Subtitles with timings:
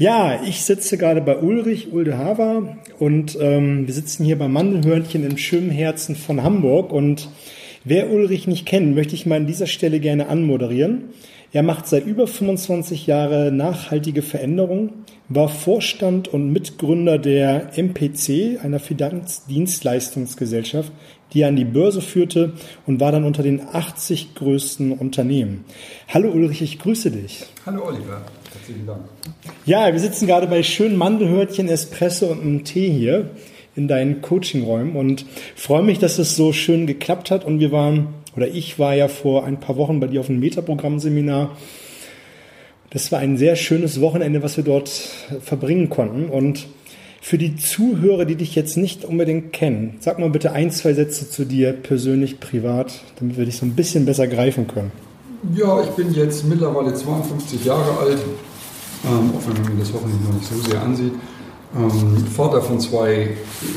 [0.00, 5.36] Ja, ich sitze gerade bei Ulrich Uldehava und ähm, wir sitzen hier beim Mandelhörnchen im
[5.36, 6.90] schönen Herzen von Hamburg.
[6.90, 7.28] Und
[7.84, 11.10] wer Ulrich nicht kennt, möchte ich mal an dieser Stelle gerne anmoderieren.
[11.52, 14.92] Er macht seit über 25 Jahren nachhaltige Veränderung,
[15.28, 20.92] war Vorstand und Mitgründer der MPC, einer Finanzdienstleistungsgesellschaft,
[21.32, 22.52] die er an die Börse führte
[22.86, 25.64] und war dann unter den 80 größten Unternehmen.
[26.06, 27.46] Hallo Ulrich, ich grüße dich.
[27.66, 28.22] Hallo Oliver.
[28.52, 29.00] Herzlichen Dank.
[29.66, 33.28] Ja, wir sitzen gerade bei schönen Mandelhörtchen, Espresso und einem Tee hier
[33.74, 35.26] in deinen Coachingräumen und
[35.56, 37.44] freue mich, dass es so schön geklappt hat.
[37.44, 40.40] Und wir waren, oder ich war ja vor ein paar Wochen bei dir auf einem
[40.40, 41.56] Metaprogramm-Seminar.
[42.90, 46.28] Das war ein sehr schönes Wochenende, was wir dort verbringen konnten.
[46.28, 46.66] Und
[47.20, 51.28] für die Zuhörer, die dich jetzt nicht unbedingt kennen, sag mal bitte ein, zwei Sätze
[51.28, 54.90] zu dir persönlich, privat, damit wir dich so ein bisschen besser greifen können.
[55.54, 58.18] Ja, ich bin jetzt mittlerweile 52 Jahre alt,
[59.04, 61.12] ähm, auch wenn man mir das hoffentlich noch nicht so sehr ansieht.
[61.76, 63.28] Ähm, Vater von zwei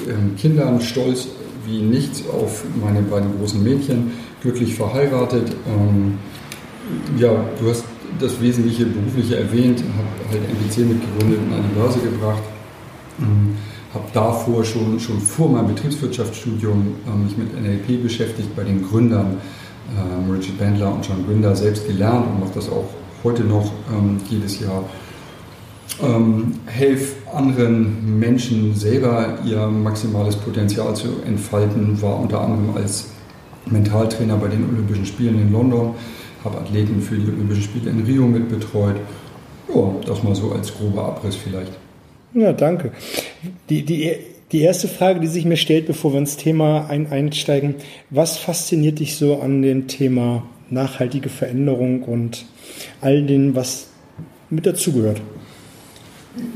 [0.10, 1.28] ähm, Kindern, stolz
[1.66, 4.12] wie nichts auf meine beiden großen Mädchen,
[4.44, 5.56] glücklich verheiratet.
[5.68, 6.20] Ähm,
[7.18, 7.86] ja, du hast
[8.20, 12.44] das Wesentliche berufliche erwähnt, habe halt MPC mitgegründet und die Börse gebracht.
[13.20, 13.56] Ähm,
[13.94, 19.38] habe davor schon, schon vor meinem Betriebswirtschaftsstudium ähm, mich mit NLP beschäftigt, bei den Gründern
[19.92, 22.90] ähm, Richard Bandler und John Grinder selbst gelernt und mache das auch
[23.24, 24.84] heute noch ähm, jedes Jahr.
[26.02, 33.10] Ähm, helf anderen Menschen selber ihr maximales Potenzial zu entfalten, war unter anderem als
[33.66, 35.96] Mentaltrainer bei den Olympischen Spielen in London,
[36.44, 38.98] habe Athleten für die Olympischen Spiele in Rio mitbetreut.
[39.74, 41.72] Ja, das mal so als grober Abriss vielleicht.
[42.34, 42.92] Ja, danke.
[43.70, 44.14] Die, die
[44.54, 47.76] die erste Frage, die sich mir stellt, bevor wir ins Thema ein, einsteigen,
[48.12, 52.46] was fasziniert dich so an dem Thema nachhaltige Veränderung und
[53.02, 53.88] all dem, was
[54.52, 55.22] mit dazugehört?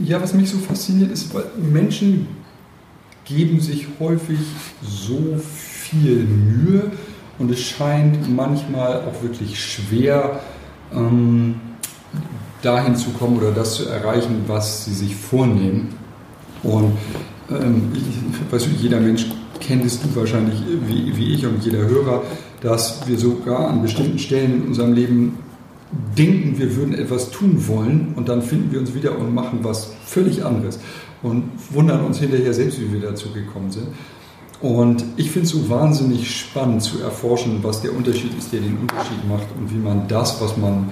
[0.03, 2.27] Ja, was mich so fasziniert, ist, weil Menschen
[3.25, 4.39] geben sich häufig
[4.83, 6.91] so viel Mühe
[7.39, 10.39] und es scheint manchmal auch wirklich schwer,
[10.93, 11.55] ähm,
[12.61, 15.93] dahin zu kommen oder das zu erreichen, was sie sich vornehmen.
[16.63, 16.93] Und
[17.49, 19.27] ähm, ich, weiß nicht, jeder Mensch
[19.59, 22.23] kennt es du wahrscheinlich wie, wie ich und jeder Hörer,
[22.61, 25.37] dass wir sogar an bestimmten Stellen in unserem Leben
[26.17, 29.91] denken, wir würden etwas tun wollen und dann finden wir uns wieder und machen was
[30.05, 30.79] völlig anderes
[31.23, 33.87] und wundern uns hinterher selbst, wie wir dazu gekommen sind.
[34.59, 38.77] Und ich finde es so wahnsinnig spannend zu erforschen, was der Unterschied ist, der den
[38.77, 40.89] Unterschied macht und wie man das, was man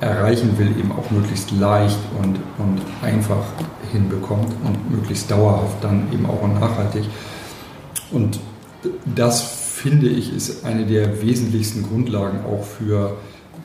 [0.00, 3.44] erreichen will, eben auch möglichst leicht und, und einfach
[3.92, 7.04] hinbekommt und möglichst dauerhaft dann eben auch und nachhaltig.
[8.10, 8.40] Und
[9.14, 13.16] das finde ich ist eine der wesentlichsten Grundlagen auch für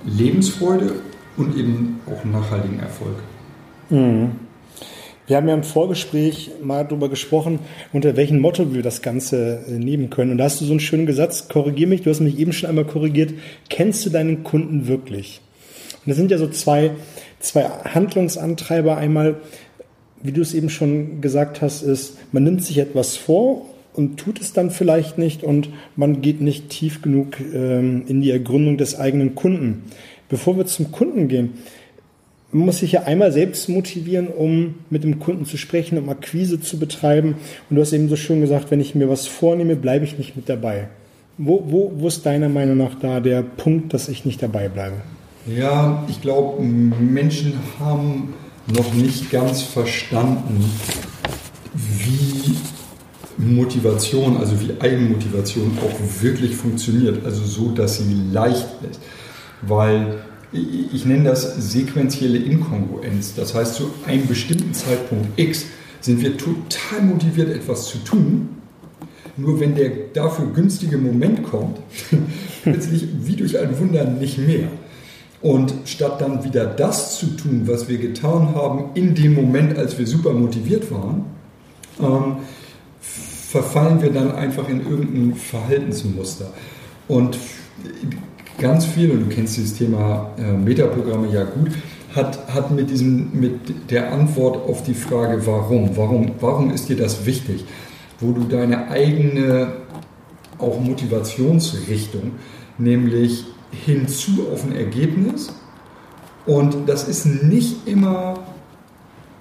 [0.06, 0.94] Lebensfreude
[1.38, 3.16] und eben auch nachhaltigen Erfolg.
[3.90, 4.47] Mhm.
[5.28, 7.60] Wir haben ja im Vorgespräch mal darüber gesprochen,
[7.92, 10.32] unter welchem Motto wir das Ganze äh, nehmen können.
[10.32, 12.70] Und da hast du so einen schönen Gesatz, korrigier mich, du hast mich eben schon
[12.70, 13.34] einmal korrigiert,
[13.68, 15.42] kennst du deinen Kunden wirklich?
[16.06, 16.92] Und das sind ja so zwei,
[17.42, 18.96] zwei Handlungsantreiber.
[18.96, 19.36] Einmal,
[20.24, 24.40] wie du es eben schon gesagt hast, ist, man nimmt sich etwas vor und tut
[24.40, 25.68] es dann vielleicht nicht und
[25.98, 29.84] man geht nicht tief genug ähm, in die Ergründung des eigenen Kunden.
[30.30, 31.56] Bevor wir zum Kunden gehen,
[32.52, 36.62] man muss sich ja einmal selbst motivieren, um mit dem Kunden zu sprechen, um Akquise
[36.62, 37.36] zu betreiben.
[37.70, 40.36] Und du hast eben so schön gesagt, wenn ich mir was vornehme, bleibe ich nicht
[40.36, 40.88] mit dabei.
[41.38, 44.96] Wo, wo, wo ist deiner Meinung nach da der Punkt, dass ich nicht dabei bleibe?
[45.46, 48.34] Ja, ich glaube, Menschen haben
[48.68, 50.66] noch nicht ganz verstanden,
[51.74, 52.56] wie
[53.38, 59.00] Motivation, also wie Eigenmotivation auch wirklich funktioniert, also so, dass sie leicht ist.
[59.62, 60.20] Weil
[60.52, 63.36] ich nenne das sequentielle Inkongruenz.
[63.36, 65.66] Das heißt, zu einem bestimmten Zeitpunkt X
[66.00, 68.50] sind wir total motiviert, etwas zu tun.
[69.36, 71.78] Nur wenn der dafür günstige Moment kommt,
[72.64, 74.70] plötzlich wie durch ein Wunder nicht mehr.
[75.42, 80.00] Und statt dann wieder das zu tun, was wir getan haben in dem Moment, als
[80.00, 81.26] wir super motiviert waren,
[82.00, 82.38] ähm,
[83.00, 86.52] verfallen wir dann einfach in irgendein Verhaltensmuster.
[87.08, 87.38] Und
[88.58, 91.72] ganz viel, und du kennst dieses Thema äh, Metaprogramme ja gut,
[92.16, 96.98] hat, hat mit, diesem, mit der Antwort auf die Frage, warum, warum, warum ist dir
[96.98, 97.66] das wichtig,
[98.20, 99.74] wo du deine eigene
[100.58, 102.32] auch Motivationsrichtung,
[102.78, 103.46] nämlich
[103.86, 105.54] hinzu auf ein Ergebnis.
[106.46, 108.40] Und das ist nicht immer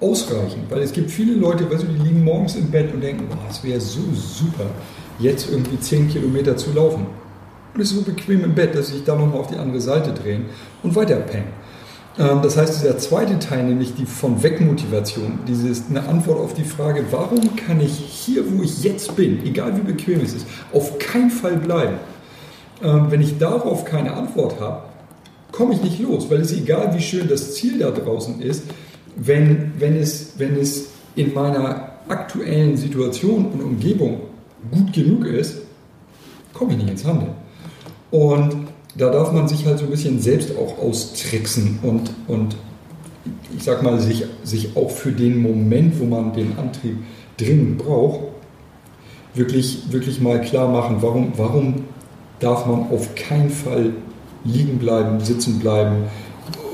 [0.01, 3.29] ausreichend, weil es gibt viele Leute, weißt du, die liegen morgens im Bett und denken,
[3.49, 4.67] es wäre so super,
[5.19, 7.07] jetzt irgendwie 10 Kilometer zu laufen.
[7.76, 10.46] Und ist so bequem im Bett, dass sich da nochmal auf die andere Seite drehen
[10.82, 11.49] und weiter pennen.
[12.19, 16.64] Ähm, das heißt, dieser zweite Teil, nämlich die von Wegmotivation, dieses eine Antwort auf die
[16.64, 20.99] Frage, warum kann ich hier, wo ich jetzt bin, egal wie bequem es ist, auf
[20.99, 21.99] keinen Fall bleiben.
[22.82, 24.84] Ähm, wenn ich darauf keine Antwort habe,
[25.52, 28.64] komme ich nicht los, weil es egal, wie schön das Ziel da draußen ist,
[29.17, 34.20] wenn, wenn, es, wenn es in meiner aktuellen Situation und Umgebung
[34.70, 35.58] gut genug ist,
[36.55, 37.46] komme ich nicht ins Handeln.
[38.11, 38.56] Und
[38.97, 42.56] da darf man sich halt so ein bisschen selbst auch austricksen und, und
[43.56, 46.97] ich sag mal, sich, sich auch für den Moment, wo man den Antrieb
[47.37, 48.20] dringend braucht,
[49.35, 51.85] wirklich, wirklich mal klar machen, warum, warum
[52.41, 53.93] darf man auf keinen Fall
[54.44, 56.05] liegen bleiben, sitzen bleiben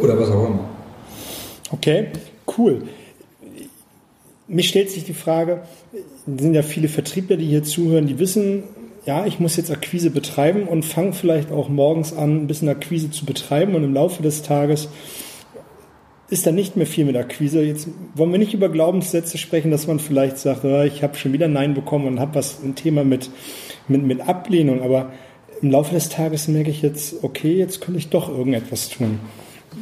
[0.01, 0.69] oder was auch immer.
[1.71, 2.09] Okay,
[2.59, 2.83] cool.
[4.47, 5.63] Mich stellt sich die Frage,
[5.93, 8.65] es sind ja viele Vertriebler, die hier zuhören, die wissen,
[9.05, 13.11] ja, ich muss jetzt Akquise betreiben und fange vielleicht auch morgens an, ein bisschen Akquise
[13.11, 14.89] zu betreiben und im Laufe des Tages
[16.31, 17.63] ist da nicht mehr viel mit Akquise.
[17.63, 21.33] Jetzt wollen wir nicht über Glaubenssätze sprechen, dass man vielleicht sagt, oh, ich habe schon
[21.33, 23.29] wieder Nein bekommen und habe was ein Thema mit,
[23.89, 25.13] mit, mit Ablehnung, aber
[25.61, 29.21] im Laufe des Tages merke ich jetzt, okay, jetzt könnte ich doch irgendetwas tun.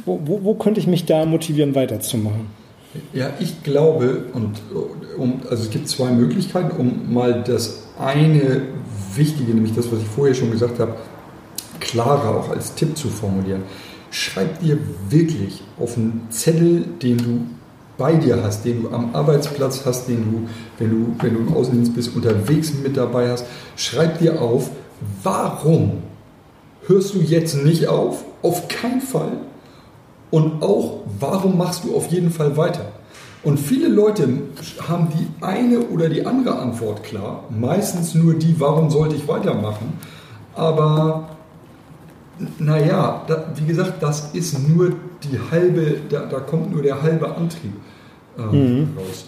[0.05, 2.47] Wo, wo, wo könnte ich mich da motivieren, weiterzumachen?
[3.13, 4.61] Ja, ich glaube, und
[5.17, 8.63] um, also es gibt zwei Möglichkeiten, um mal das eine
[9.15, 10.95] Wichtige, nämlich das, was ich vorher schon gesagt habe,
[11.79, 13.63] klarer auch als Tipp zu formulieren.
[14.11, 14.77] Schreib dir
[15.09, 17.41] wirklich auf einen Zettel, den du
[17.97, 20.49] bei dir hast, den du am Arbeitsplatz hast, den du,
[20.79, 24.71] wenn du, wenn du im Außendienst bist, unterwegs mit dabei hast, schreib dir auf,
[25.23, 26.03] warum
[26.87, 28.23] hörst du jetzt nicht auf?
[28.41, 29.37] Auf keinen Fall.
[30.31, 32.91] Und auch, warum machst du auf jeden Fall weiter?
[33.43, 34.27] Und viele Leute
[34.87, 39.93] haben die eine oder die andere Antwort klar, meistens nur die, warum sollte ich weitermachen.
[40.53, 41.29] Aber
[42.59, 44.93] naja, da, wie gesagt, das ist nur
[45.23, 47.73] die halbe, da, da kommt nur der halbe Antrieb
[48.37, 48.89] äh, mhm.
[48.97, 49.25] raus.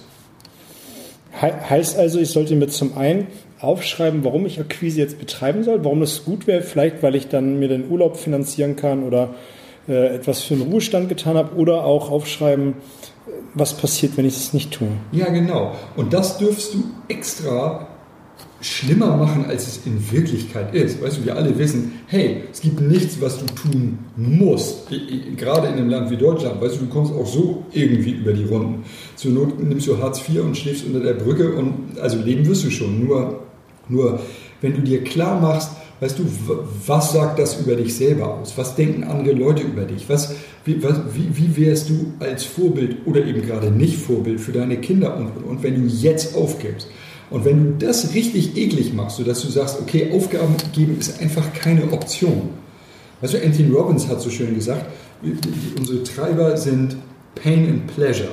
[1.40, 3.28] He heißt also, ich sollte mir zum einen
[3.60, 7.60] aufschreiben, warum ich Akquise jetzt betreiben soll, warum es gut wäre, vielleicht weil ich dann
[7.60, 9.34] mir den Urlaub finanzieren kann oder
[9.88, 12.76] äh, etwas für den Ruhestand getan habe oder auch aufschreiben,
[13.54, 14.90] was passiert, wenn ich es nicht tue.
[15.12, 15.76] Ja, genau.
[15.96, 17.88] Und das dürfst du extra
[18.62, 21.02] schlimmer machen, als es in Wirklichkeit ist.
[21.02, 24.88] Weißt du, wir alle wissen, hey, es gibt nichts, was du tun musst.
[25.38, 26.62] Gerade in einem Land wie Deutschland.
[26.62, 28.84] Weißt du, du kommst auch so irgendwie über die Runden.
[29.16, 32.64] Zur Not nimmst du Hartz IV und schläfst unter der Brücke und also leben wirst
[32.64, 33.06] du schon.
[33.06, 33.42] Nur,
[33.90, 34.20] nur
[34.62, 35.72] wenn du dir klar machst,
[36.04, 36.26] weißt du,
[36.86, 38.58] was sagt das über dich selber aus?
[38.58, 40.10] Was denken andere Leute über dich?
[40.10, 40.36] Was,
[40.66, 44.78] wie, was, wie, wie wärst du als Vorbild oder eben gerade nicht Vorbild für deine
[44.78, 46.88] Kinder und, und, und wenn du jetzt aufgibst?
[47.30, 51.54] Und wenn du das richtig eklig machst, sodass du sagst, okay, Aufgaben geben ist einfach
[51.54, 52.50] keine Option.
[53.22, 54.86] Weißt du, Anthony Robbins hat so schön gesagt,
[55.80, 56.98] unsere Treiber sind
[57.36, 58.28] Pain and Pleasure.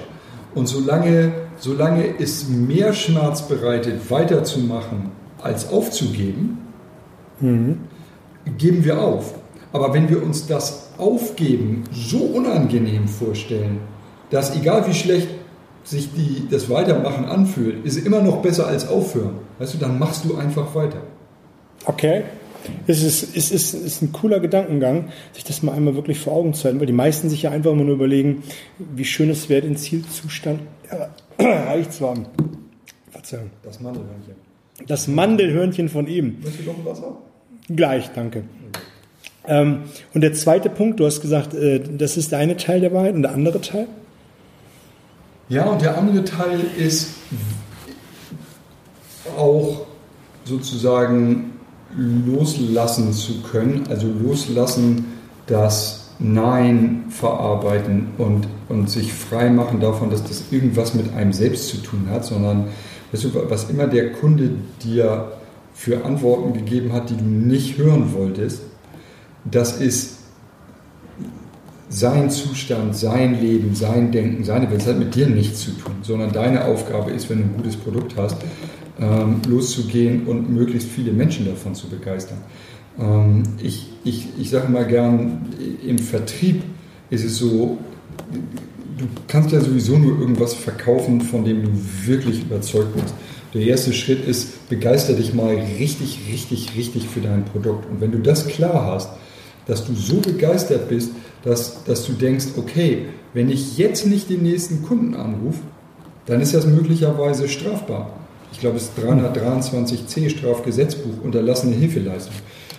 [0.57, 6.59] Und solange, solange es mehr Schmerz bereitet, weiterzumachen, als aufzugeben,
[7.41, 7.79] mhm.
[8.59, 9.35] geben wir auf.
[9.73, 13.79] Aber wenn wir uns das Aufgeben so unangenehm vorstellen,
[14.31, 15.29] dass egal wie schlecht
[15.85, 19.39] sich die, das Weitermachen anfühlt, ist immer noch besser als aufhören.
[19.59, 21.03] Weißt du, dann machst du einfach weiter.
[21.87, 22.23] Okay.
[22.87, 26.35] Es ist, es ist, es ist ein cooler Gedankengang, sich das mal einmal wirklich vor
[26.35, 28.43] Augen zu halten, weil die meisten sich ja einfach nur überlegen,
[28.79, 30.61] wie schön es wäre, den Zielzustand
[31.39, 32.27] erreicht zu haben.
[33.11, 33.51] Verzeihung.
[33.63, 34.35] Das Mandelhörnchen.
[34.87, 36.39] Das Mandelhörnchen von eben.
[36.43, 37.17] Möchtest du noch ein Wasser?
[37.75, 38.45] Gleich, danke.
[39.47, 42.93] Ähm, und der zweite Punkt, du hast gesagt, äh, das ist der eine Teil der
[42.93, 43.87] Wahrheit und der andere Teil?
[45.49, 47.11] Ja, und der andere Teil ist
[49.37, 49.87] auch
[50.45, 51.53] sozusagen
[51.97, 55.07] loslassen zu können, also loslassen,
[55.47, 61.69] das Nein verarbeiten und, und sich frei machen davon, dass das irgendwas mit einem selbst
[61.69, 62.69] zu tun hat, sondern
[63.13, 64.51] was immer der Kunde
[64.85, 65.33] dir
[65.81, 68.61] für Antworten gegeben hat, die du nicht hören wolltest,
[69.51, 70.19] das ist
[71.89, 74.83] sein Zustand, sein Leben, sein Denken, seine Welt.
[74.83, 77.77] Das hat mit dir nichts zu tun, sondern deine Aufgabe ist, wenn du ein gutes
[77.77, 78.37] Produkt hast,
[79.01, 82.37] ähm, loszugehen und möglichst viele Menschen davon zu begeistern.
[82.99, 85.47] Ähm, ich ich, ich sage mal gern,
[85.83, 86.63] im Vertrieb
[87.09, 87.79] ist es so,
[88.99, 91.71] du kannst ja sowieso nur irgendwas verkaufen, von dem du
[92.05, 93.15] wirklich überzeugt bist.
[93.55, 97.91] Der erste Schritt ist, begeister dich mal richtig, richtig, richtig für dein Produkt.
[97.91, 99.11] Und wenn du das klar hast,
[99.67, 101.11] dass du so begeistert bist,
[101.43, 105.61] dass, dass du denkst, okay, wenn ich jetzt nicht den nächsten Kunden anrufe,
[106.27, 108.11] dann ist das möglicherweise strafbar.
[108.53, 112.35] Ich glaube, es ist 323c Strafgesetzbuch, unterlassene Hilfeleistung.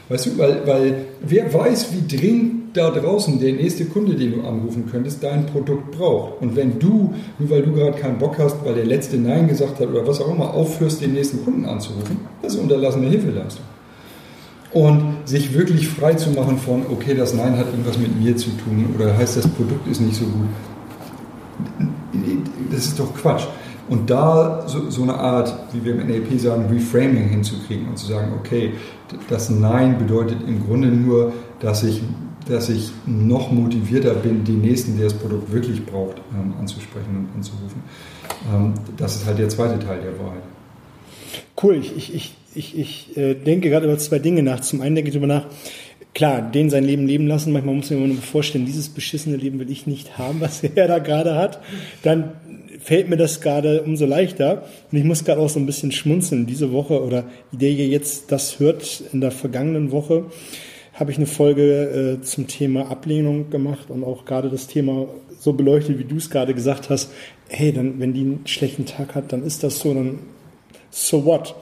[0.09, 4.47] Weißt du, weil, weil wer weiß, wie dringend da draußen, der nächste Kunde, den du
[4.47, 6.41] anrufen könntest, dein Produkt braucht.
[6.41, 9.79] Und wenn du, nur weil du gerade keinen Bock hast, weil der letzte Nein gesagt
[9.79, 13.65] hat oder was auch immer, aufhörst, den nächsten Kunden anzurufen, das ist unterlassene Hilfeleistung.
[14.73, 18.49] Und sich wirklich frei zu machen von, okay, das Nein hat irgendwas mit mir zu
[18.51, 20.47] tun oder heißt, das Produkt ist nicht so gut.
[22.71, 23.47] Das ist doch Quatsch.
[23.89, 28.07] Und da so, so, eine Art, wie wir im NLP sagen, Reframing hinzukriegen und zu
[28.07, 28.71] sagen, okay,
[29.29, 32.01] das Nein bedeutet im Grunde nur, dass ich,
[32.47, 37.35] dass ich noch motivierter bin, den Nächsten, der das Produkt wirklich braucht, ähm, anzusprechen und
[37.35, 37.83] anzurufen.
[38.53, 40.43] Ähm, das ist halt der zweite Teil der Wahrheit.
[41.61, 44.61] Cool, ich, ich, ich, ich, ich äh, denke gerade über zwei Dinge nach.
[44.61, 45.45] Zum einen denke ich darüber nach,
[46.13, 47.53] klar, den sein Leben leben lassen.
[47.53, 50.87] Manchmal muss man sich nur vorstellen, dieses beschissene Leben will ich nicht haben, was er
[50.87, 51.61] da gerade hat.
[52.03, 52.31] Dann
[52.79, 54.63] fällt mir das gerade umso leichter.
[54.91, 56.47] Und ich muss gerade auch so ein bisschen schmunzeln.
[56.47, 60.25] Diese Woche oder der ihr jetzt das hört, in der vergangenen Woche
[61.01, 65.07] habe ich eine Folge äh, zum Thema Ablehnung gemacht und auch gerade das Thema
[65.39, 67.11] so beleuchtet, wie du es gerade gesagt hast.
[67.49, 70.19] Hey, dann, wenn die einen schlechten Tag hat, dann ist das so, dann
[70.91, 71.55] so what?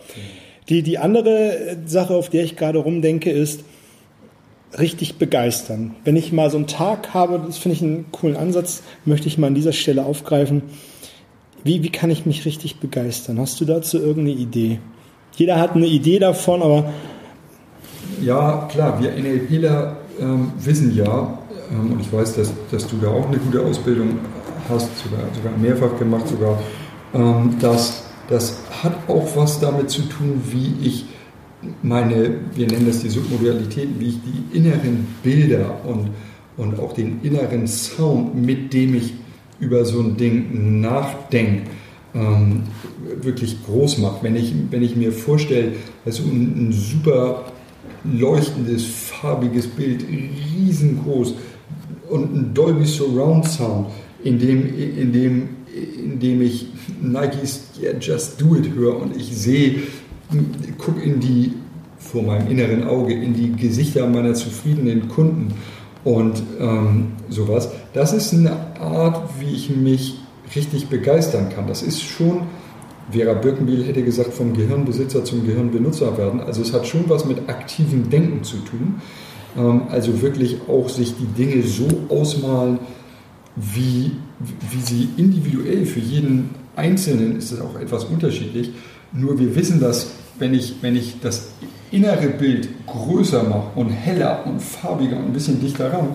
[0.67, 3.63] Die, die andere Sache, auf der ich gerade rumdenke, ist,
[4.77, 5.96] richtig begeistern.
[6.03, 9.38] Wenn ich mal so einen Tag habe, das finde ich einen coolen Ansatz, möchte ich
[9.38, 10.63] mal an dieser Stelle aufgreifen.
[11.63, 13.39] Wie, wie kann ich mich richtig begeistern?
[13.39, 14.79] Hast du dazu irgendeine Idee?
[15.38, 16.91] Jeder hat eine Idee davon, aber.
[18.21, 21.37] Ja, klar, wir NLPler ähm, wissen ja,
[21.71, 24.19] ähm, und ich weiß, dass, dass du da auch eine gute Ausbildung
[24.67, 26.59] hast, sogar, sogar mehrfach gemacht, sogar,
[27.13, 31.05] ähm, dass das hat auch was damit zu tun, wie ich
[31.81, 36.09] meine, wir nennen das die Submodalitäten, wie ich die inneren Bilder und,
[36.57, 39.13] und auch den inneren Sound, mit dem ich
[39.59, 41.63] über so ein Ding nachdenke,
[42.13, 42.63] ähm,
[43.21, 44.23] wirklich groß macht.
[44.23, 45.73] Wenn ich, wenn ich mir vorstelle,
[46.05, 47.45] also ein, ein super
[48.03, 51.36] leuchtendes, farbiges Bild, riesengroß
[52.10, 53.88] und ein Dolby Surround Sound,
[54.24, 55.50] in dem, in dem,
[55.98, 56.68] in dem ich
[57.01, 59.84] Nikes yeah, Just Do It höre und ich sehe,
[60.77, 61.53] gucke in die,
[61.98, 65.53] vor meinem inneren Auge, in die Gesichter meiner zufriedenen Kunden
[66.03, 67.70] und ähm, sowas.
[67.94, 70.15] Das ist eine Art, wie ich mich
[70.56, 71.68] richtig begeistern kann.
[71.68, 72.41] Das ist schon,
[73.11, 76.41] Vera Birkenbiel hätte gesagt, vom Gehirnbesitzer zum Gehirnbenutzer werden.
[76.41, 79.01] Also es hat schon was mit aktivem Denken zu tun.
[79.57, 82.79] Ähm, also wirklich auch sich die Dinge so ausmalen,
[83.55, 88.71] wie, wie sie individuell für jeden Einzelnen ist es auch etwas unterschiedlich.
[89.11, 91.49] Nur wir wissen, dass wenn ich, wenn ich das
[91.91, 96.09] innere Bild größer mache und heller und farbiger und ein bisschen dichter ran,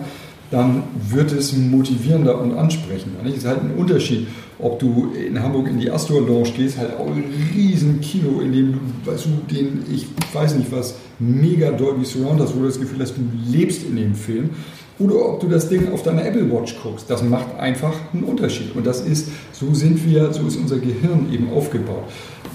[0.51, 3.19] dann wird es motivierender und ansprechender.
[3.25, 4.27] Es ist halt ein Unterschied,
[4.59, 7.23] ob du in Hamburg in die Astor Lounge gehst, halt auch ein
[7.53, 12.39] riesen Kino, in dem du, weißt du, den, ich weiß nicht was, mega Dolby Surround
[12.41, 14.51] hast, wo du das Gefühl hast, du lebst in dem Film.
[14.97, 17.09] Oder ob du das Ding auf deiner Apple Watch guckst.
[17.09, 18.73] Das macht einfach einen Unterschied.
[18.75, 22.05] Und das ist, so sind wir, so ist unser Gehirn eben aufgebaut.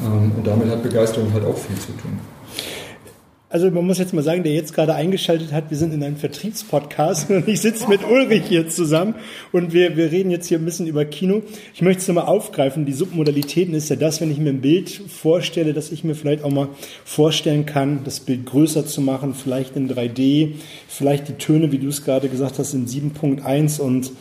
[0.02, 2.18] Ähm, und damit hat Begeisterung halt auch viel zu tun.
[3.52, 6.14] Also man muss jetzt mal sagen, der jetzt gerade eingeschaltet hat, wir sind in einem
[6.14, 9.16] Vertriebspodcast und ich sitze mit Ulrich hier zusammen
[9.50, 11.42] und wir, wir reden jetzt hier ein bisschen über Kino.
[11.75, 14.88] Ich möchte es nochmal aufgreifen, die Submodalitäten ist ja das, wenn ich mir ein Bild
[14.88, 16.69] vorstelle, dass ich mir vielleicht auch mal
[17.04, 20.52] vorstellen kann, das Bild größer zu machen, vielleicht in 3D,
[20.87, 24.12] vielleicht die Töne, wie du es gerade gesagt hast, in 7.1 und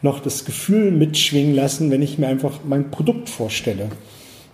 [0.00, 3.90] noch das Gefühl mitschwingen lassen, wenn ich mir einfach mein Produkt vorstelle.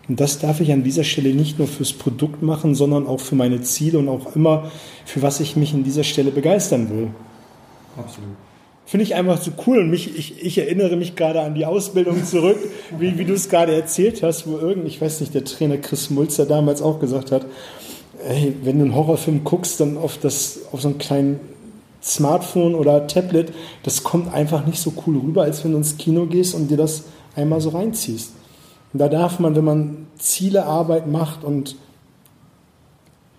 [0.08, 3.37] Und das darf ich an dieser Stelle nicht nur fürs Produkt machen, sondern auch für
[3.37, 4.70] meine Ziele und auch immer,
[5.06, 7.08] für was ich mich an dieser Stelle begeistern will.
[7.96, 8.37] Absolut.
[8.87, 9.78] Finde ich einfach so cool.
[9.78, 12.58] Und mich, ich, ich erinnere mich gerade an die Ausbildung zurück,
[12.99, 16.11] wie, wie du es gerade erzählt hast, wo irgend, ich weiß nicht, der Trainer Chris
[16.11, 17.46] Mulzer damals auch gesagt hat,
[18.28, 21.40] ey, wenn du einen Horrorfilm guckst, dann auf, das, auf so einen kleinen
[22.02, 26.26] Smartphone oder Tablet, das kommt einfach nicht so cool rüber, als wenn du ins Kino
[26.26, 28.32] gehst und dir das einmal so reinziehst.
[28.94, 31.74] Und da darf man, wenn man Zielearbeit macht und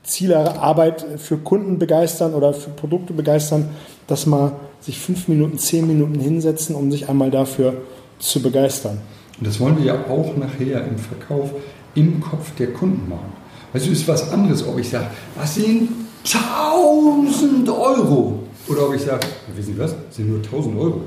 [0.04, 3.70] Zielearbeit für Kunden begeistern oder für Produkte begeistern,
[4.06, 7.82] dass man sich fünf Minuten, zehn Minuten hinsetzen, um sich einmal dafür
[8.20, 9.00] zu begeistern.
[9.40, 11.50] Und das wollen wir ja auch nachher im Verkauf
[11.96, 13.32] im Kopf der Kunden machen.
[13.74, 15.90] Also ist was anderes, ob ich sage, was sind
[16.26, 18.40] 1000 Euro?
[18.68, 21.02] Oder ob ich sage, wissen Sie was, das sind nur 1000 Euro.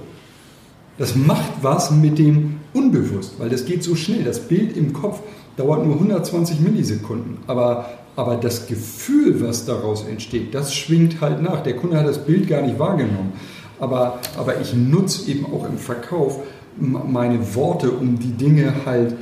[0.97, 4.25] Das macht was mit dem unbewusst, weil das geht so schnell.
[4.25, 5.21] Das Bild im Kopf
[5.57, 7.39] dauert nur 120 Millisekunden.
[7.47, 11.63] Aber, aber das Gefühl, was daraus entsteht, das schwingt halt nach.
[11.63, 13.33] Der Kunde hat das Bild gar nicht wahrgenommen.
[13.81, 16.41] Aber, aber ich nutze eben auch im Verkauf
[16.77, 19.15] meine Worte, um die Dinge halt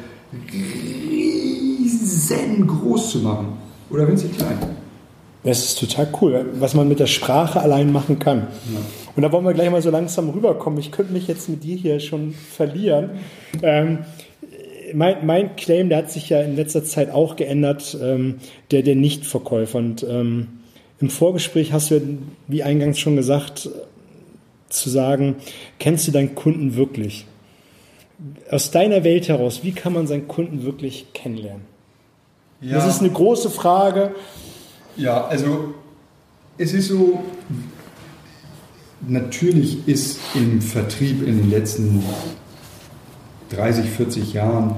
[0.53, 3.59] riesengroß zu machen.
[3.91, 4.59] Oder wenn sie klein.
[5.47, 8.49] Das ist total cool, was man mit der Sprache allein machen kann.
[8.73, 8.81] Ja.
[9.15, 10.81] Und da wollen wir gleich mal so langsam rüberkommen.
[10.81, 13.11] Ich könnte mich jetzt mit dir hier schon verlieren.
[13.63, 14.01] Ähm,
[14.93, 18.39] mein, mein, Claim, der hat sich ja in letzter Zeit auch geändert, ähm,
[18.73, 19.79] der der Nichtverkäufer.
[19.79, 20.49] Und ähm,
[21.01, 22.01] im Vorgespräch hast du,
[22.49, 23.71] wie eingangs schon gesagt,
[24.69, 25.37] zu sagen,
[25.79, 27.25] kennst du deinen Kunden wirklich?
[28.51, 31.63] Aus deiner Welt heraus, wie kann man seinen Kunden wirklich kennenlernen?
[32.61, 32.75] Ja.
[32.75, 34.13] Das ist eine große Frage.
[34.97, 35.75] Ja, also
[36.57, 37.23] es ist so,
[39.07, 42.03] natürlich ist im Vertrieb in den letzten
[43.51, 44.77] 30, 40 Jahren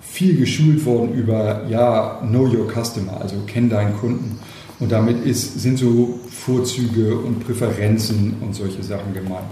[0.00, 4.38] viel geschult worden über, ja, know your customer, also kenn deinen Kunden.
[4.78, 9.46] Und damit ist, sind so Vorzüge und Präferenzen und solche Sachen gemeint.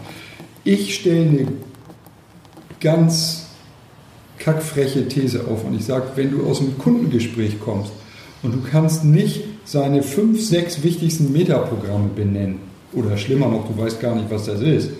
[0.63, 1.49] Ich stelle eine
[2.81, 3.47] ganz
[4.39, 7.91] kackfreche These auf und ich sage, wenn du aus einem Kundengespräch kommst
[8.45, 12.61] und du kannst nicht seine fünf, sechs wichtigsten Metaprogramme benennen.
[12.95, 14.91] Oder schlimmer noch, du weißt gar nicht, was das ist.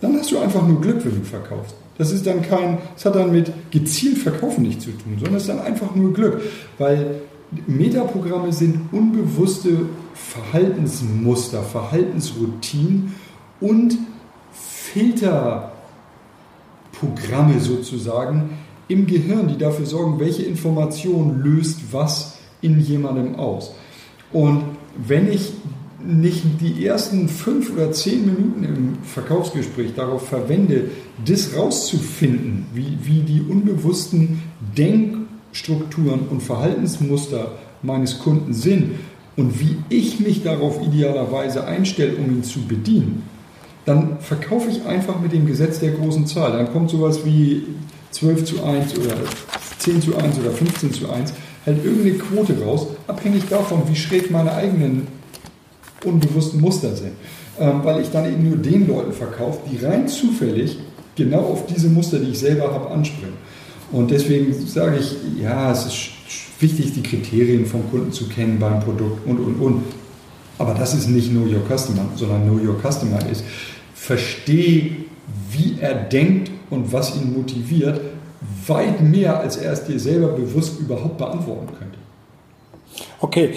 [0.00, 1.74] Dann hast du einfach nur Glück, wenn du verkaufst.
[1.98, 5.42] Das ist dann kein, es hat dann mit gezielt Verkaufen nichts zu tun, sondern es
[5.42, 6.40] ist dann einfach nur Glück.
[6.78, 7.22] Weil
[7.66, 13.14] Metaprogramme sind unbewusste Verhaltensmuster, Verhaltensroutinen
[13.60, 13.98] und
[14.52, 15.72] Filterprogramme
[17.60, 18.50] sozusagen
[18.88, 23.72] im Gehirn, die dafür sorgen, welche Information löst was in jemandem aus.
[24.34, 24.64] Und
[24.96, 25.52] wenn ich
[26.04, 30.90] nicht die ersten fünf oder zehn Minuten im Verkaufsgespräch darauf verwende,
[31.24, 34.42] das rauszufinden, wie, wie die unbewussten
[34.76, 38.96] Denkstrukturen und Verhaltensmuster meines Kunden sind
[39.36, 43.22] und wie ich mich darauf idealerweise einstelle, um ihn zu bedienen,
[43.84, 46.52] dann verkaufe ich einfach mit dem Gesetz der großen Zahl.
[46.52, 47.62] Dann kommt sowas wie
[48.10, 49.14] 12 zu 1 oder
[49.78, 51.32] 10 zu 1 oder 15 zu 1
[51.66, 55.06] halt irgendeine Quote raus, abhängig davon, wie schräg meine eigenen
[56.04, 57.12] unbewussten Muster sind.
[57.58, 60.76] Ähm, weil ich dann eben nur den Leuten verkaufe, die rein zufällig
[61.14, 63.36] genau auf diese Muster, die ich selber habe, anspringen.
[63.92, 66.08] Und deswegen sage ich, ja, es ist
[66.58, 69.82] wichtig, die Kriterien vom Kunden zu kennen beim Produkt und, und, und.
[70.58, 73.44] Aber das ist nicht Know Your Customer, sondern Know Your Customer ist,
[73.94, 74.96] verstehe,
[75.50, 78.00] wie er denkt und was ihn motiviert,
[78.66, 81.98] weit mehr, als er es dir selber bewusst überhaupt beantworten könnte.
[83.20, 83.54] Okay,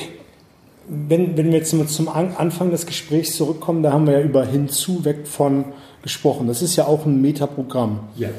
[0.88, 5.04] wenn, wenn wir jetzt zum Anfang des Gesprächs zurückkommen, da haben wir ja über hinzu,
[5.04, 5.66] weg von
[6.02, 6.48] gesprochen.
[6.48, 8.00] Das ist ja auch ein Metaprogramm.
[8.16, 8.30] Ja.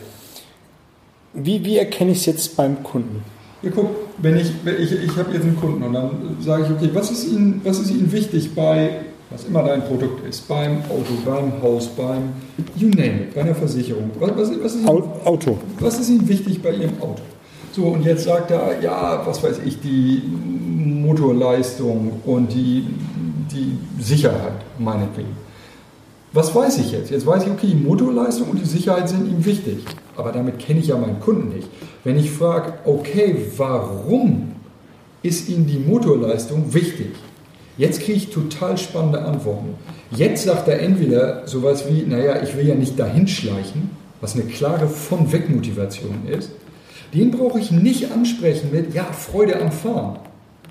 [1.35, 3.23] Wie, wie erkenne ich es jetzt beim Kunden?
[3.63, 6.91] Ja, guck, wenn ich, ich, ich habe jetzt einen Kunden und dann sage ich, okay,
[6.95, 9.01] was ist Ihnen, was ist Ihnen wichtig bei
[9.31, 12.33] was immer dein Produkt ist, beim Auto, beim Haus, beim
[12.77, 14.11] you name it, bei einer Versicherung.
[14.19, 15.59] Was, was, was ist Ihnen, Auto.
[15.81, 17.23] Was ist Ihnen wichtig bei Ihrem Auto?
[17.73, 20.23] So, und jetzt sagt er, ja, was weiß ich, die
[20.79, 22.87] Motorleistung und die,
[23.53, 25.37] die Sicherheit, meinetwegen.
[26.33, 27.11] Was weiß ich jetzt?
[27.11, 29.79] Jetzt weiß ich, okay, die Motorleistung und die Sicherheit sind ihm wichtig.
[30.17, 31.69] Aber damit kenne ich ja meinen Kunden nicht.
[32.05, 34.53] Wenn ich frage, okay, warum
[35.23, 37.13] ist Ihnen die Motorleistung wichtig?
[37.79, 39.75] Jetzt kriege ich total spannende Antworten.
[40.11, 44.45] Jetzt sagt er entweder sowas wie, naja, ich will ja nicht dahin schleichen, was eine
[44.45, 46.51] klare von weg Motivation ist.
[47.15, 50.19] Den brauche ich nicht ansprechen mit, ja, Freude am Fahren.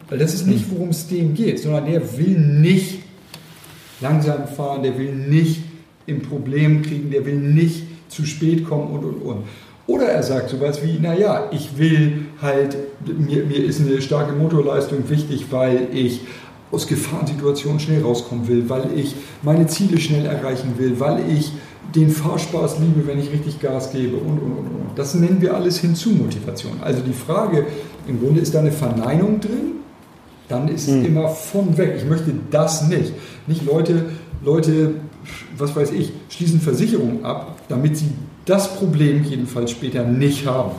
[0.09, 2.99] Weil das ist nicht, worum es dem geht, sondern der will nicht
[4.01, 5.61] langsam fahren, der will nicht
[6.05, 9.43] im Problem kriegen, der will nicht zu spät kommen und und und.
[9.87, 15.09] Oder er sagt sowas wie, naja, ich will halt, mir, mir ist eine starke Motorleistung
[15.09, 16.21] wichtig, weil ich
[16.71, 21.51] aus Gefahrensituationen schnell rauskommen will, weil ich meine Ziele schnell erreichen will, weil ich
[21.95, 24.89] den Fahrspaß liebe, wenn ich richtig Gas gebe und, und, und, und.
[24.95, 26.73] Das nennen wir alles Hinzu-Motivation.
[26.81, 27.65] Also die Frage,
[28.07, 29.77] im Grunde ist da eine Verneinung drin,
[30.49, 31.05] dann ist mhm.
[31.05, 31.95] immer von weg.
[31.97, 33.13] Ich möchte das nicht.
[33.47, 34.05] Nicht Leute,
[34.43, 34.95] Leute,
[35.57, 38.11] was weiß ich, schließen Versicherungen ab, damit sie
[38.45, 40.71] das Problem jedenfalls später nicht haben.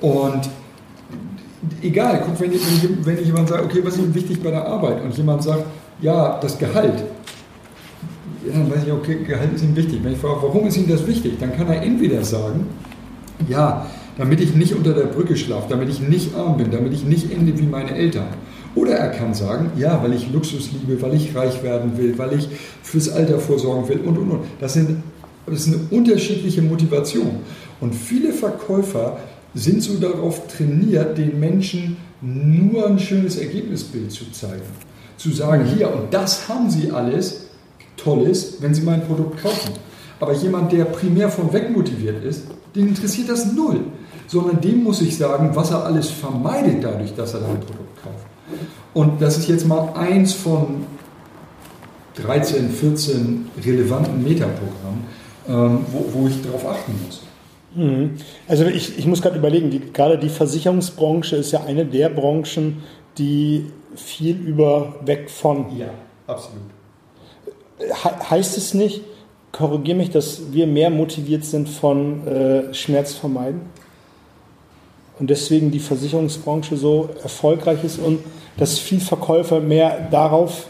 [0.00, 0.48] Und
[1.82, 5.02] egal, guck, wenn, wenn, wenn jemand sagt, okay, was ist Ihnen wichtig bei der Arbeit?
[5.02, 5.64] Und jemand sagt,
[6.00, 7.04] ja, das Gehalt.
[8.46, 10.00] Ja, dann weiß ich, okay, Gehalt ist ihm wichtig.
[10.02, 11.38] Wenn ich frage, warum ist ihm das wichtig?
[11.40, 12.66] Dann kann er entweder sagen,
[13.48, 13.86] ja,
[14.18, 17.32] damit ich nicht unter der Brücke schlafe, damit ich nicht arm bin, damit ich nicht
[17.32, 18.28] ende wie meine Eltern.
[18.74, 22.34] Oder er kann sagen, ja, weil ich Luxus liebe, weil ich reich werden will, weil
[22.34, 22.48] ich
[22.82, 24.40] fürs Alter vorsorgen will und, und, und.
[24.60, 25.02] Das, sind,
[25.46, 27.40] das ist eine unterschiedliche Motivation.
[27.80, 29.18] Und viele Verkäufer
[29.56, 34.62] sind so darauf trainiert, den Menschen nur ein schönes Ergebnisbild zu zeigen.
[35.16, 37.46] Zu sagen, hier, und das haben sie alles
[37.96, 39.72] Tolles, wenn sie mein Produkt kaufen.
[40.20, 42.42] Aber jemand, der primär von weg motiviert ist,
[42.74, 43.80] den interessiert das null.
[44.26, 48.26] Sondern dem muss ich sagen, was er alles vermeidet dadurch, dass er dein Produkt kauft.
[48.92, 50.84] Und das ist jetzt mal eins von
[52.16, 55.04] 13, 14 relevanten Metaprogrammen,
[55.48, 57.22] ähm, wo, wo ich darauf achten muss.
[57.76, 58.16] Mhm.
[58.48, 62.82] Also ich, ich muss gerade überlegen, die, gerade die Versicherungsbranche ist ja eine der Branchen,
[63.18, 65.76] die viel über weg von.
[65.76, 65.90] Ja,
[66.26, 66.62] absolut.
[67.78, 69.02] He heißt es nicht,
[69.52, 73.60] korrigiere mich, dass wir mehr motiviert sind von äh, Schmerz vermeiden?
[75.18, 78.20] Und deswegen die Versicherungsbranche so erfolgreich ist und
[78.56, 80.66] dass viel Verkäufer mehr darauf.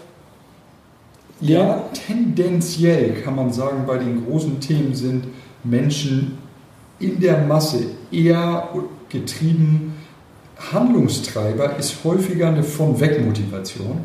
[1.41, 5.27] Ja, tendenziell kann man sagen, bei den großen Themen sind
[5.65, 6.39] Menschen
[6.99, 7.79] in der Masse
[8.11, 8.69] eher
[9.09, 9.95] getrieben.
[10.73, 14.01] Handlungstreiber ist häufiger eine von weg Motivation.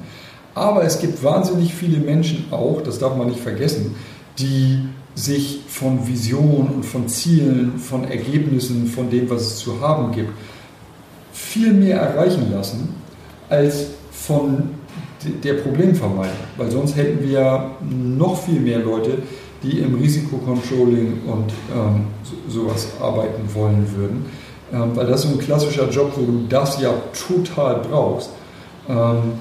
[0.53, 3.95] Aber es gibt wahnsinnig viele Menschen auch, das darf man nicht vergessen,
[4.37, 4.79] die
[5.15, 10.31] sich von Visionen und von Zielen, von Ergebnissen, von dem, was es zu haben gibt,
[11.33, 12.89] viel mehr erreichen lassen
[13.49, 14.69] als von
[15.43, 16.35] der Problemvermeidung.
[16.57, 19.19] Weil sonst hätten wir noch viel mehr Leute,
[19.63, 24.25] die im Risikocontrolling und ähm, so, sowas arbeiten wollen würden.
[24.73, 26.93] Ähm, weil das so ein klassischer Job, wo du das ja
[27.27, 28.31] total brauchst.
[28.87, 29.33] Ähm,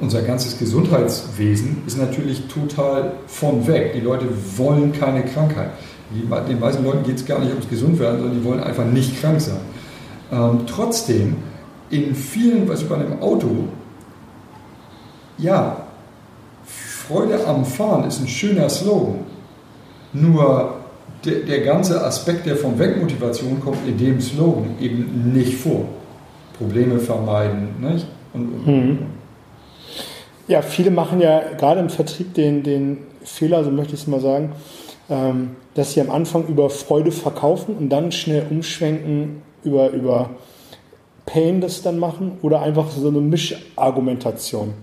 [0.00, 3.92] unser ganzes Gesundheitswesen ist natürlich total von weg.
[3.94, 5.70] Die Leute wollen keine Krankheit.
[6.10, 9.40] Den meisten Leuten geht es gar nicht ums Gesundwerden, sondern die wollen einfach nicht krank
[9.40, 9.60] sein.
[10.30, 11.36] Ähm, trotzdem,
[11.90, 13.68] in vielen, was bei einem Auto,
[15.38, 15.81] ja,
[17.08, 19.20] Freude am Fahren ist ein schöner Slogan.
[20.12, 20.74] Nur
[21.24, 25.86] der, der ganze Aspekt der von Wegmotivation kommt in dem Slogan eben nicht vor.
[26.58, 27.68] Probleme vermeiden.
[27.80, 28.06] Nicht?
[28.32, 28.98] Und, und, mhm.
[30.48, 34.20] Ja, viele machen ja gerade im Vertrieb den, den Fehler, so möchte ich es mal
[34.20, 34.52] sagen,
[35.08, 40.30] ähm, dass sie am Anfang über Freude verkaufen und dann schnell umschwenken über, über
[41.26, 44.74] Pain das dann machen oder einfach so eine Mischargumentation.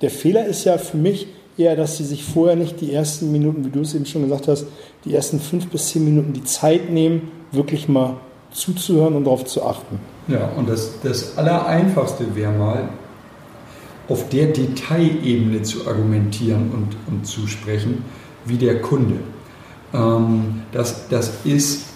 [0.00, 3.64] Der Fehler ist ja für mich, eher, dass sie sich vorher nicht die ersten Minuten,
[3.64, 4.66] wie du es eben schon gesagt hast,
[5.04, 8.16] die ersten fünf bis zehn Minuten die Zeit nehmen, wirklich mal
[8.50, 9.98] zuzuhören und darauf zu achten.
[10.28, 12.88] Ja, und das, das Allereinfachste wäre mal,
[14.08, 18.04] auf der Detailebene zu argumentieren und, und zu sprechen,
[18.44, 19.16] wie der Kunde.
[19.94, 21.86] Ähm, das, das ist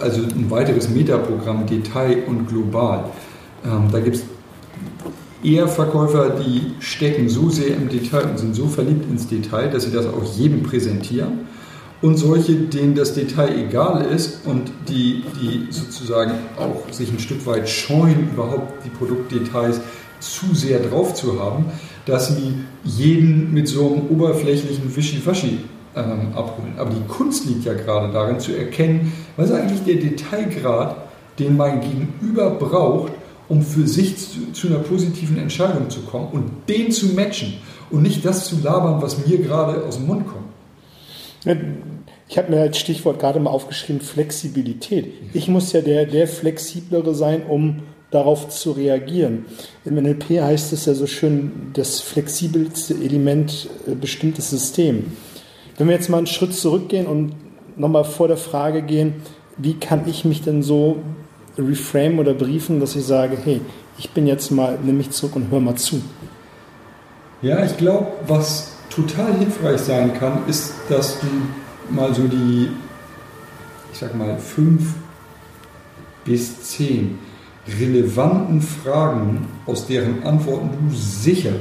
[0.00, 3.04] also ein weiteres Metaprogramm, Detail und global.
[3.64, 4.24] Ähm, da gibt es
[5.42, 9.84] eher Verkäufer, die stecken so sehr im Detail und sind so verliebt ins Detail, dass
[9.84, 11.46] sie das auch jedem präsentieren.
[12.00, 17.44] Und solche, denen das Detail egal ist und die, die sozusagen auch sich ein Stück
[17.46, 19.80] weit scheuen, überhaupt die Produktdetails
[20.20, 21.66] zu sehr drauf zu haben,
[22.06, 25.60] dass sie jeden mit so einem oberflächlichen Wischiwaschi
[25.96, 26.74] ähm, abholen.
[26.78, 30.96] Aber die Kunst liegt ja gerade darin zu erkennen, was ist eigentlich der Detailgrad,
[31.38, 33.12] den mein Gegenüber braucht,
[33.48, 37.54] um für sich zu, zu, einer positiven Entscheidung zu kommen und den zu matchen
[37.90, 40.48] und nicht das zu labern, was mir gerade aus dem Mund kommt.
[42.28, 45.12] Ich habe mir als Stichwort gerade mal aufgeschrieben, Flexibilität.
[45.32, 49.46] Ich muss ja der, der Flexiblere sein, um darauf zu reagieren.
[49.84, 55.12] Im NLP heißt es ja so schön, das flexibelste Element äh, bestimmtes System.
[55.76, 57.34] Wenn wir jetzt mal einen Schritt zurückgehen und
[57.76, 59.14] nochmal vor der Frage gehen,
[59.56, 60.96] wie kann ich mich denn so
[61.58, 63.60] reframe oder briefen, dass ich sage, hey,
[63.98, 66.00] ich bin jetzt mal, nimm mich zurück und hör mal zu.
[67.42, 71.26] Ja, ich glaube, was total hilfreich sein kann, ist, dass du
[71.90, 72.68] mal so die,
[73.92, 74.94] ich sag mal, fünf
[76.24, 77.18] bis zehn
[77.80, 81.52] relevanten Fragen, aus deren Antworten du sicher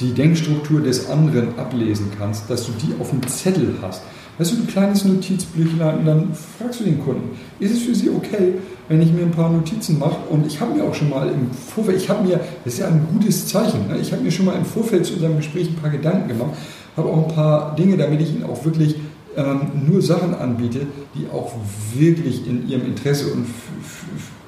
[0.00, 4.02] die Denkstruktur des anderen ablesen kannst, dass du die auf dem Zettel hast.
[4.38, 8.08] Weißt du, ein kleines Notizbüchlein und dann fragst du den Kunden, ist es für Sie
[8.08, 8.54] okay,
[8.88, 10.16] wenn ich mir ein paar Notizen mache?
[10.30, 12.88] Und ich habe mir auch schon mal im Vorfeld, ich habe mir, das ist ja
[12.88, 13.98] ein gutes Zeichen, ne?
[14.00, 16.52] ich habe mir schon mal im Vorfeld zu unserem Gespräch ein paar Gedanken gemacht,
[16.96, 18.96] habe auch ein paar Dinge, damit ich Ihnen auch wirklich
[19.36, 20.80] ähm, nur Sachen anbiete,
[21.14, 21.52] die auch
[21.94, 23.46] wirklich in Ihrem Interesse und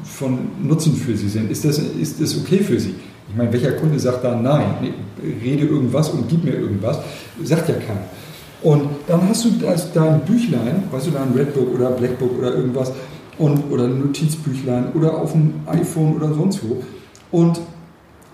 [0.05, 1.51] von Nutzen für Sie sind.
[1.51, 2.95] Ist das, ist das okay für Sie?
[3.29, 4.93] Ich meine, welcher Kunde sagt da nein, nee,
[5.43, 6.99] rede irgendwas und gib mir irgendwas?
[7.43, 8.05] Sagt ja keiner.
[8.65, 9.51] Und dann hast du
[9.93, 12.91] dein Büchlein, weißt du, dein Redbook oder Blackbook oder irgendwas,
[13.39, 16.83] und, oder ein Notizbüchlein oder auf dem iPhone oder sonst wo
[17.31, 17.61] und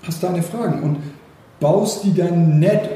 [0.03, 0.99] hast deine Fragen und
[1.59, 2.89] baust die dann nett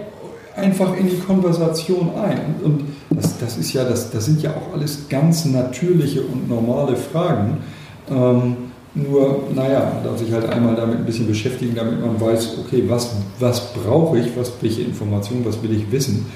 [0.54, 2.56] einfach in die Konversation ein.
[2.62, 6.94] Und das, das ist ja, das, das sind ja auch alles ganz natürliche und normale
[6.94, 7.58] Fragen.
[8.10, 8.56] Ähm,
[8.94, 12.84] nur, naja, man darf sich halt einmal damit ein bisschen beschäftigen, damit man weiß, okay,
[12.86, 16.26] was, was brauche ich, was welche Informationen, was will ich wissen.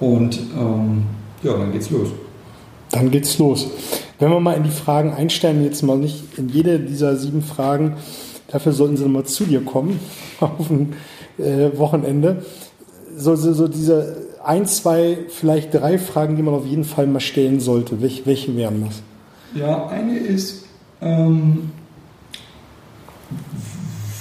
[0.00, 1.04] Und ähm,
[1.42, 2.08] ja, dann geht's los.
[2.90, 3.68] Dann geht's los.
[4.18, 7.96] Wenn wir mal in die Fragen einsteigen, jetzt mal nicht in jede dieser sieben Fragen,
[8.48, 9.98] da Dafür sollten sie nochmal zu dir kommen
[10.40, 10.94] auf ein
[11.38, 12.44] äh, Wochenende.
[13.16, 17.20] So, so, so diese ein, zwei, vielleicht drei Fragen, die man auf jeden Fall mal
[17.20, 18.00] stellen sollte.
[18.00, 19.02] Welche, welche wären das?
[19.54, 20.64] Ja, eine ist,
[21.00, 21.70] ähm,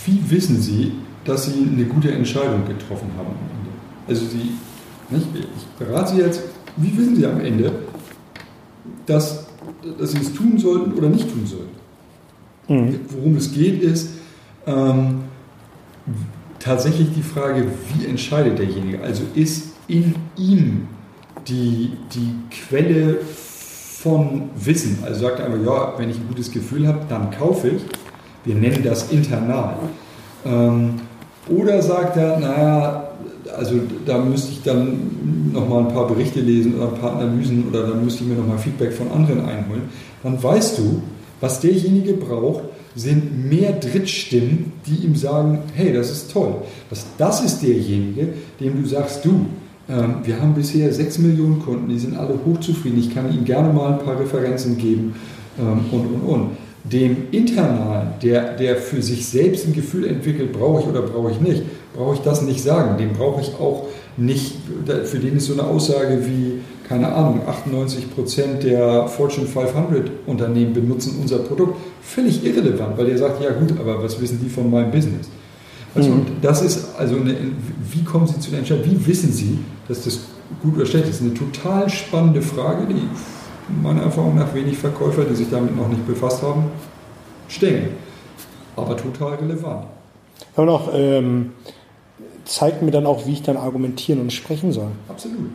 [0.06, 0.94] wie wissen Sie,
[1.26, 3.72] dass Sie eine gute Entscheidung getroffen haben am Ende?
[4.08, 4.52] Also Sie,
[5.10, 6.42] nicht, ich berate Sie jetzt,
[6.78, 7.72] wie wissen Sie am Ende,
[9.06, 9.48] dass,
[9.98, 11.76] dass Sie es tun sollten oder nicht tun sollten?
[12.68, 13.00] Mhm.
[13.10, 14.10] Worum es geht, ist
[14.66, 15.26] ähm,
[16.60, 19.02] tatsächlich die Frage, wie entscheidet derjenige?
[19.02, 20.88] Also ist in ihm
[21.48, 25.00] die, die Quelle von Wissen.
[25.04, 27.82] Also sagt er einfach, ja, wenn ich ein gutes Gefühl habe, dann kaufe ich.
[28.44, 29.78] Wir nennen das internal.
[30.46, 31.02] Ähm,
[31.48, 33.05] oder sagt er, naja,
[33.58, 37.88] also da müsste ich dann nochmal ein paar Berichte lesen oder ein paar Analysen oder
[37.88, 39.84] dann müsste ich mir nochmal Feedback von anderen einholen.
[40.24, 41.02] Dann weißt du,
[41.42, 42.64] was derjenige braucht,
[42.96, 46.56] sind mehr Drittstimmen, die ihm sagen, hey, das ist toll.
[46.90, 49.48] Das, das ist derjenige, dem du sagst, du,
[49.90, 53.00] ähm, wir haben bisher 6 Millionen Kunden, die sind alle hochzufrieden.
[53.00, 55.16] Ich kann Ihnen gerne mal ein paar Referenzen geben
[55.60, 56.50] ähm, und, und, und.
[56.92, 61.42] Dem Internalen, der, der für sich selbst ein Gefühl entwickelt, brauche ich oder brauche ich
[61.42, 61.64] nicht,
[61.96, 62.98] brauche ich das nicht sagen.
[62.98, 64.56] Dem brauche ich auch nicht,
[65.06, 70.74] für den ist so eine Aussage wie, keine Ahnung, 98 Prozent der Fortune 500 Unternehmen
[70.74, 71.78] benutzen unser Produkt.
[72.02, 75.28] Völlig irrelevant, weil der sagt, ja gut, aber was wissen die von meinem Business?
[75.96, 76.26] Also mhm.
[76.42, 77.36] das ist, also eine,
[77.92, 80.20] wie kommen Sie zu der Entscheidung, wie wissen Sie, dass das
[80.62, 81.22] gut oder schlecht ist?
[81.22, 83.08] Eine total spannende Frage, die
[83.82, 86.66] meiner Erfahrung nach wenig Verkäufer, die sich damit noch nicht befasst haben,
[87.48, 87.90] stellen.
[88.76, 89.86] Aber total relevant.
[90.56, 91.52] Aber noch, ähm,
[92.46, 94.92] zeigt mir dann auch, wie ich dann argumentieren und sprechen soll.
[95.10, 95.50] Absolut.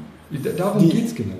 [0.56, 1.34] Darum geht es genau.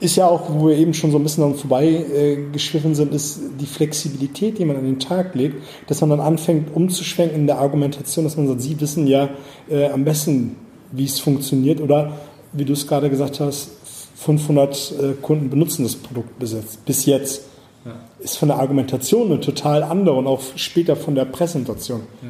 [0.00, 3.40] Ist ja auch, wo wir eben schon so ein bisschen daran vorbeigeschliffen äh, sind, ist
[3.58, 5.56] die Flexibilität, die man an den Tag legt,
[5.88, 9.30] dass man dann anfängt umzuschwenken in der Argumentation, dass man sagt, Sie wissen ja
[9.68, 10.54] äh, am besten,
[10.92, 12.12] wie es funktioniert oder
[12.52, 13.70] wie du es gerade gesagt hast,
[14.18, 16.84] 500 äh, Kunden benutzen das Produkt bis jetzt.
[16.84, 17.42] Bis jetzt.
[17.84, 17.92] Ja.
[18.18, 22.00] Ist von der Argumentation eine total andere und auch später von der Präsentation.
[22.22, 22.28] Ja.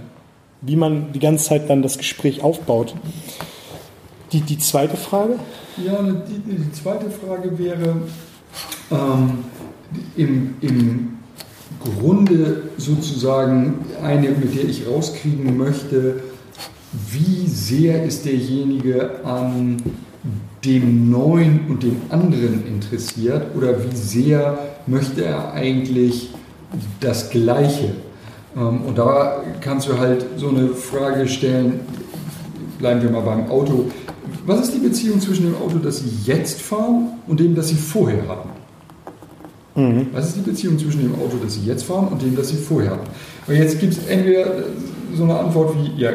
[0.60, 2.94] Wie man die ganze Zeit dann das Gespräch aufbaut.
[4.32, 5.38] Die, die zweite Frage?
[5.82, 7.96] Ja, die, die zweite Frage wäre
[8.90, 9.44] ähm,
[10.16, 11.18] im, im
[11.82, 16.22] Grunde sozusagen eine, mit der ich rauskriegen möchte,
[17.10, 19.82] wie sehr ist derjenige an
[20.64, 26.30] dem Neuen und dem anderen interessiert oder wie sehr möchte er eigentlich
[27.00, 27.92] das Gleiche.
[28.56, 31.80] Ähm, und da kannst du halt so eine Frage stellen,
[32.78, 33.86] bleiben wir mal beim Auto,
[34.46, 37.74] was ist die Beziehung zwischen dem Auto, das Sie jetzt fahren und dem, das Sie
[37.74, 38.48] vorher hatten?
[39.74, 40.06] Mhm.
[40.12, 42.56] Was ist die Beziehung zwischen dem Auto, das Sie jetzt fahren und dem, das Sie
[42.56, 43.08] vorher hatten?
[43.46, 44.46] Und jetzt gibt es entweder
[45.14, 46.10] so eine Antwort wie, ja,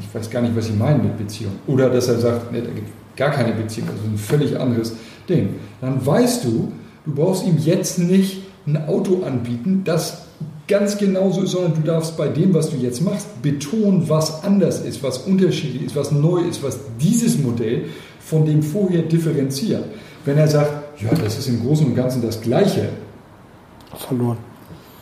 [0.00, 1.52] ich weiß gar nicht, was Sie meinen mit Beziehung.
[1.66, 4.92] Oder dass er sagt, nee, da gibt gar keine Beziehung, also ein völlig anderes
[5.28, 5.56] Ding.
[5.80, 6.72] Dann weißt du,
[7.04, 10.26] du brauchst ihm jetzt nicht ein Auto anbieten, das
[10.68, 14.80] ganz genauso ist, sondern du darfst bei dem, was du jetzt machst, betonen, was anders
[14.80, 17.84] ist, was unterschiedlich ist, was neu ist, was dieses Modell
[18.20, 19.84] von dem vorher differenziert.
[20.24, 22.88] Wenn er sagt, ja, das ist im Großen und Ganzen das Gleiche.
[23.96, 24.38] Verloren.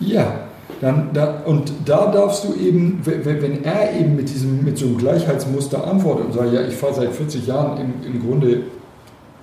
[0.01, 0.44] Ja,
[0.81, 4.99] dann, da, und da darfst du eben, wenn er eben mit, diesem, mit so einem
[4.99, 8.63] Gleichheitsmuster antwortet und sagt, ja, ich fahre seit 40 Jahren im, im Grunde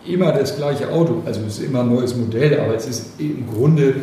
[0.06, 1.22] immer das gleiche Auto.
[1.26, 3.96] Also es ist immer ein neues Modell, aber es ist im Grunde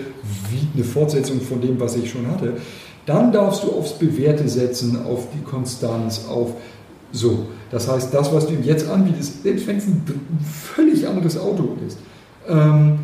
[0.50, 2.54] wie eine Fortsetzung von dem, was ich schon hatte.
[3.06, 6.52] Dann darfst du aufs Bewährte setzen, auf die Konstanz, auf
[7.10, 7.46] so.
[7.70, 10.02] Das heißt, das, was du ihm jetzt anbietest, selbst wenn es ein
[10.74, 11.98] völlig anderes Auto ist,
[12.48, 12.98] ähm,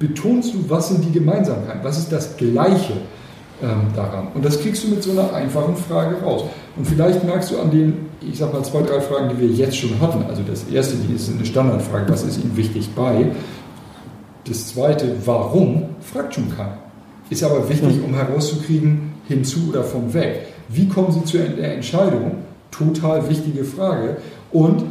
[0.00, 2.94] betonst du, was sind die Gemeinsamkeiten, was ist das Gleiche
[3.62, 4.28] ähm, daran.
[4.34, 6.44] Und das kriegst du mit so einer einfachen Frage raus.
[6.76, 9.76] Und vielleicht merkst du an den, ich sag mal, zwei, drei Fragen, die wir jetzt
[9.76, 10.24] schon hatten.
[10.28, 13.26] Also das erste, die ist eine Standardfrage, was ist Ihnen wichtig bei?
[14.48, 16.78] Das zweite, warum, fragt schon keiner.
[17.28, 18.06] Ist aber wichtig, hm.
[18.06, 20.46] um herauszukriegen, hinzu oder vom weg.
[20.68, 22.38] Wie kommen Sie zu der Entscheidung?
[22.70, 24.16] Total wichtige Frage.
[24.50, 24.82] Und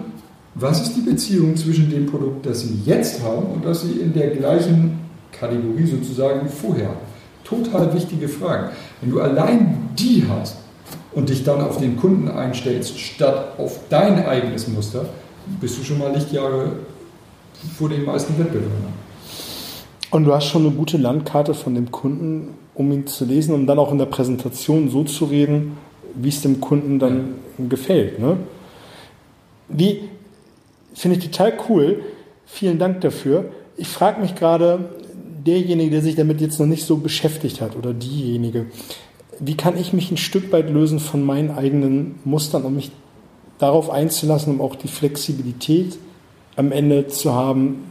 [0.55, 4.13] was ist die Beziehung zwischen dem Produkt, das Sie jetzt haben und das Sie in
[4.13, 4.99] der gleichen
[5.31, 6.97] Kategorie sozusagen vorher haben?
[7.43, 8.69] Total wichtige Fragen.
[9.01, 10.57] Wenn du allein die hast
[11.13, 15.05] und dich dann auf den Kunden einstellst, statt auf dein eigenes Muster,
[15.59, 16.73] bist du schon mal Lichtjahre
[17.77, 18.93] vor den meisten Wettbewerbern.
[20.11, 23.67] Und du hast schon eine gute Landkarte von dem Kunden, um ihn zu lesen, um
[23.67, 25.77] dann auch in der Präsentation so zu reden,
[26.15, 27.35] wie es dem Kunden dann
[27.69, 28.19] gefällt.
[28.19, 28.37] Ne?
[29.67, 30.01] Wie,
[30.99, 32.03] finde ich total cool.
[32.45, 33.51] Vielen Dank dafür.
[33.77, 34.89] Ich frage mich gerade,
[35.45, 38.65] derjenige, der sich damit jetzt noch nicht so beschäftigt hat oder diejenige,
[39.39, 42.91] wie kann ich mich ein Stück weit lösen von meinen eigenen Mustern, um mich
[43.57, 45.97] darauf einzulassen, um auch die Flexibilität
[46.57, 47.85] am Ende zu haben,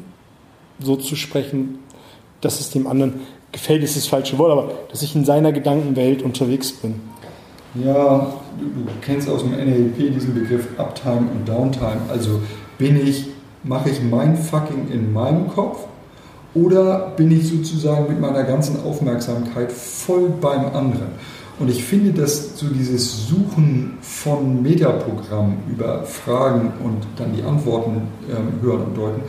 [0.78, 1.78] so zu sprechen,
[2.42, 3.14] dass es dem anderen
[3.52, 7.00] gefällt, ist das falsche Wort, aber dass ich in seiner Gedankenwelt unterwegs bin.
[7.74, 12.00] Ja, du, kennst aus dem NLP diesen Begriff Uptime und Downtime.
[12.10, 12.40] Also
[12.78, 13.26] bin ich,
[13.64, 15.80] mache ich mein Fucking in meinem Kopf
[16.54, 21.08] oder bin ich sozusagen mit meiner ganzen Aufmerksamkeit voll beim anderen?
[21.58, 28.02] Und ich finde, dass so dieses Suchen von Metaprogrammen über Fragen und dann die Antworten
[28.30, 29.22] ähm, hören und deuten,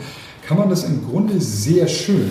[0.46, 2.30] kann man das im Grunde sehr schön,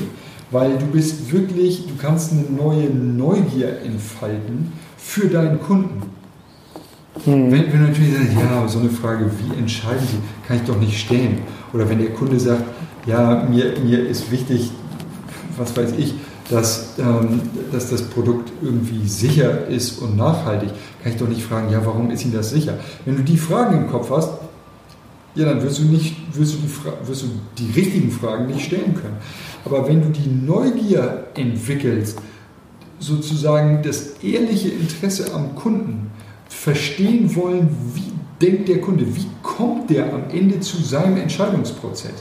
[0.52, 6.02] weil du bist wirklich, du kannst eine neue Neugier entfalten für deinen Kunden.
[7.26, 7.52] Mhm.
[7.52, 10.80] Wenn, wenn du natürlich sagst, ja, so eine Frage, wie entscheiden Sie, kann ich doch
[10.80, 11.40] nicht stellen.
[11.74, 12.64] Oder wenn der Kunde sagt,
[13.06, 14.72] ja, mir, mir ist wichtig,
[15.58, 16.14] was weiß ich,
[16.50, 20.70] dass, ähm, dass das Produkt irgendwie sicher ist und nachhaltig,
[21.04, 22.80] kann ich doch nicht fragen, ja, warum ist Ihnen das sicher?
[23.06, 24.32] Wenn du die Fragen im Kopf hast,
[25.36, 27.28] ja, dann wirst du, nicht, wirst, du die, wirst du
[27.58, 29.18] die richtigen Fragen nicht stellen können.
[29.64, 32.20] Aber wenn du die Neugier entwickelst,
[33.00, 36.10] sozusagen das ehrliche Interesse am Kunden,
[36.60, 42.12] verstehen wollen, wie denkt der Kunde, wie kommt der am Ende zu seinem Entscheidungsprozess,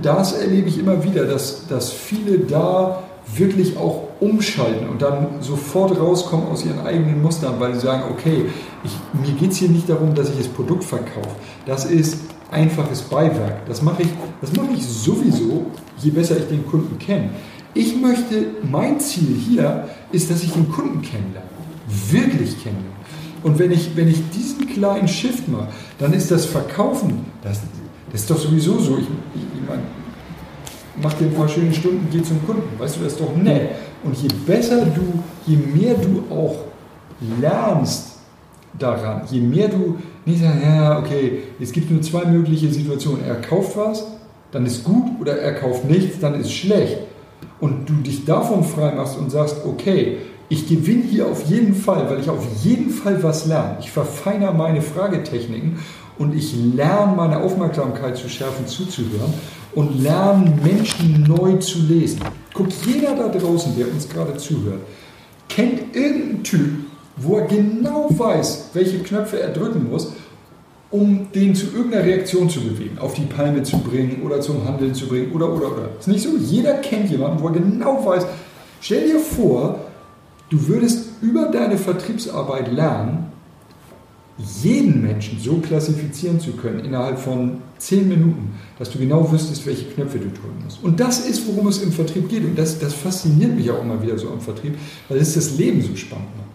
[0.00, 3.02] das erlebe ich immer wieder, dass, dass viele da
[3.36, 8.46] wirklich auch umschalten und dann sofort rauskommen aus ihren eigenen Mustern, weil sie sagen, okay,
[8.84, 11.28] ich, mir geht es hier nicht darum, dass ich das Produkt verkaufe.
[11.66, 12.18] Das ist
[12.50, 13.66] einfaches Beiwerk.
[13.66, 14.08] Das mache ich,
[14.40, 15.66] das mache ich sowieso,
[15.98, 17.30] je besser ich den Kunden kenne.
[17.74, 21.46] Ich möchte, mein Ziel hier ist, dass ich den Kunden kennenlerne,
[22.10, 22.99] wirklich kennenlerne.
[23.42, 27.60] Und wenn ich, wenn ich diesen kleinen Shift mache, dann ist das Verkaufen, das,
[28.12, 28.98] das ist doch sowieso so.
[28.98, 29.82] Ich, ich, ich meine,
[31.02, 32.78] mach dir ein paar schöne Stunden, geh zum Kunden.
[32.78, 33.70] Weißt du, das ist doch nett.
[34.02, 36.56] Und je besser du, je mehr du auch
[37.40, 38.18] lernst
[38.78, 43.24] daran, je mehr du nicht sagst, ja, okay, es gibt nur zwei mögliche Situationen.
[43.24, 44.06] Er kauft was,
[44.52, 46.98] dann ist gut, oder er kauft nichts, dann ist schlecht.
[47.60, 50.18] Und du dich davon frei machst und sagst, okay,
[50.50, 53.76] ich gewinne hier auf jeden Fall, weil ich auf jeden Fall was lerne.
[53.80, 55.78] Ich verfeinere meine Fragetechniken
[56.18, 59.32] und ich lerne meine Aufmerksamkeit zu schärfen, zuzuhören
[59.74, 62.20] und lerne Menschen neu zu lesen.
[62.52, 64.80] Guck, jeder da draußen, der uns gerade zuhört,
[65.48, 66.70] kennt irgendeinen Typ,
[67.16, 70.12] wo er genau weiß, welche Knöpfe er drücken muss,
[70.90, 74.94] um den zu irgendeiner Reaktion zu bewegen, auf die Palme zu bringen oder zum Handeln
[74.96, 75.88] zu bringen oder oder oder.
[76.00, 78.26] Ist nicht so, jeder kennt jemanden, wo er genau weiß.
[78.80, 79.78] Stell dir vor,
[80.50, 83.30] du würdest über deine Vertriebsarbeit lernen,
[84.62, 89.84] jeden Menschen so klassifizieren zu können innerhalb von zehn Minuten, dass du genau wüsstest, welche
[89.84, 90.82] Knöpfe du drücken musst.
[90.82, 92.44] Und das ist, worum es im Vertrieb geht.
[92.44, 94.76] Und das, das fasziniert mich auch immer wieder so am Vertrieb,
[95.08, 96.48] weil es das Leben so spannend macht.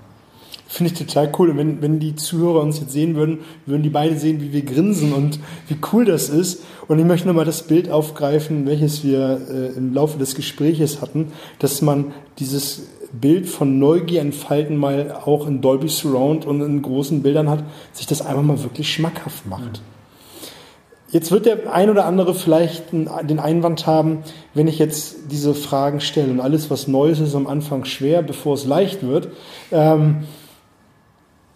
[0.67, 1.51] Finde ich total cool.
[1.51, 4.63] Und wenn, wenn die Zuhörer uns jetzt sehen würden, würden die beide sehen, wie wir
[4.63, 6.63] grinsen und wie cool das ist.
[6.87, 11.31] Und ich möchte nochmal das Bild aufgreifen, welches wir äh, im Laufe des Gespräches hatten,
[11.59, 12.81] dass man dieses
[13.13, 17.63] Bild von Neugier entfalten mal auch in Dolby Surround und in großen Bildern hat,
[17.93, 19.81] sich das einfach mal wirklich schmackhaft macht.
[21.11, 26.01] Jetzt wird der ein oder andere vielleicht den Einwand haben, wenn ich jetzt diese Fragen
[26.01, 29.29] stelle und alles, was Neues ist, am Anfang schwer, bevor es leicht wird.
[29.71, 30.23] Ähm,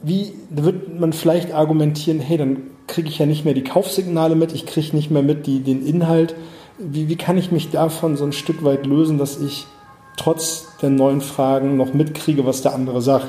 [0.01, 4.53] wie wird man vielleicht argumentieren, hey, dann kriege ich ja nicht mehr die Kaufsignale mit,
[4.53, 6.35] ich kriege nicht mehr mit die, den Inhalt.
[6.77, 9.65] Wie, wie kann ich mich davon so ein Stück weit lösen, dass ich
[10.19, 13.27] trotz der neuen Fragen noch mitkriege, was der andere sagt.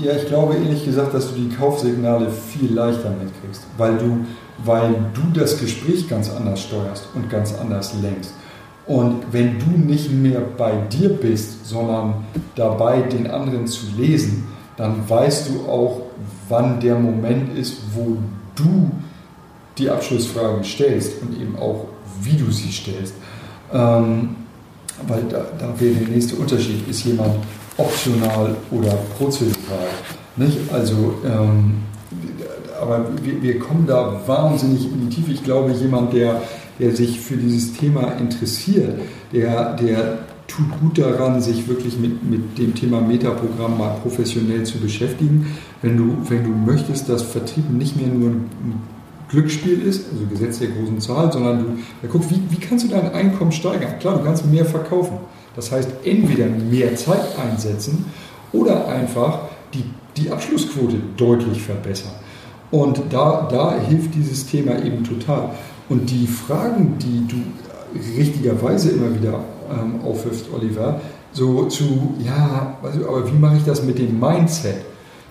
[0.00, 4.26] Ja, ich glaube ehrlich gesagt, dass du die Kaufsignale viel leichter mitkriegst, weil du,
[4.64, 8.34] weil du das Gespräch ganz anders steuerst und ganz anders lenkst.
[8.86, 12.24] Und wenn du nicht mehr bei dir bist, sondern
[12.56, 16.00] dabei, den anderen zu lesen, dann weißt du auch,
[16.48, 18.16] wann der Moment ist, wo
[18.56, 18.90] du
[19.78, 21.86] die Abschlussfragen stellst und eben auch,
[22.22, 23.14] wie du sie stellst.
[23.72, 24.36] Ähm,
[25.08, 27.34] weil da, da wäre der nächste Unterschied, ist jemand
[27.76, 29.88] optional oder prozedural.
[30.36, 30.58] Nicht?
[30.72, 31.74] Also, ähm,
[32.80, 35.32] aber wir, wir, kommen da wahnsinnig in die Tiefe.
[35.32, 36.42] Ich glaube, jemand, der,
[36.78, 38.98] der sich für dieses Thema interessiert,
[39.32, 44.78] der, der tut gut daran, sich wirklich mit, mit dem Thema Metaprogramm mal professionell zu
[44.78, 45.46] beschäftigen.
[45.82, 48.82] Wenn du, wenn du möchtest, dass Vertrieb nicht mehr nur ein
[49.30, 51.64] Glücksspiel ist, also Gesetz der großen Zahl, sondern du
[52.02, 53.98] ja, guck, wie, wie kannst du dein Einkommen steigern?
[54.00, 55.18] Klar, du kannst mehr verkaufen.
[55.56, 58.06] Das heißt, entweder mehr Zeit einsetzen
[58.52, 59.40] oder einfach
[59.72, 59.84] die,
[60.16, 62.12] die Abschlussquote deutlich verbessern.
[62.70, 65.50] Und da, da hilft dieses Thema eben total.
[65.88, 67.36] Und die Fragen, die du
[68.16, 71.00] richtigerweise immer wieder ähm, aufwirfst, Oliver,
[71.32, 74.76] So zu, ja, also, aber wie mache ich das mit dem Mindset?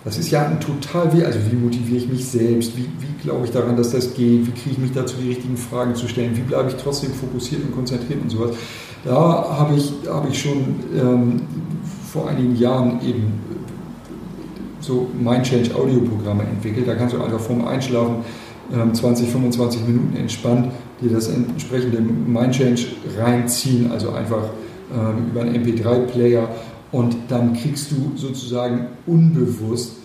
[0.06, 1.24] Das ist ja ein total weh.
[1.24, 2.78] Also wie motiviere ich mich selbst?
[2.78, 4.48] Wie, wie glaube ich daran, dass das geht?
[4.48, 6.36] Wie kriege ich mich dazu, die richtigen Fragen zu stellen?
[6.36, 8.52] Wie bleibe ich trotzdem fokussiert und konzentriert und sowas?
[9.04, 11.42] Da habe ich, habe ich schon ähm,
[12.12, 13.34] vor einigen Jahren eben
[14.80, 16.88] so Mind-Change Audioprogramme entwickelt.
[16.88, 18.24] Da kannst du einfach vorm Einschlafen
[18.74, 20.72] ähm, 20, 25 Minuten entspannt
[21.02, 22.88] dir das entsprechende Mind-Change
[23.18, 24.44] reinziehen, also einfach
[24.94, 26.48] ähm, über einen MP3-Player
[26.92, 29.98] und dann kriegst du sozusagen unbewusst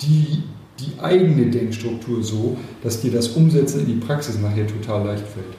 [0.00, 0.42] die,
[0.80, 5.54] die eigene Denkstruktur so, dass dir das Umsetzen in die Praxis nachher total leicht fällt.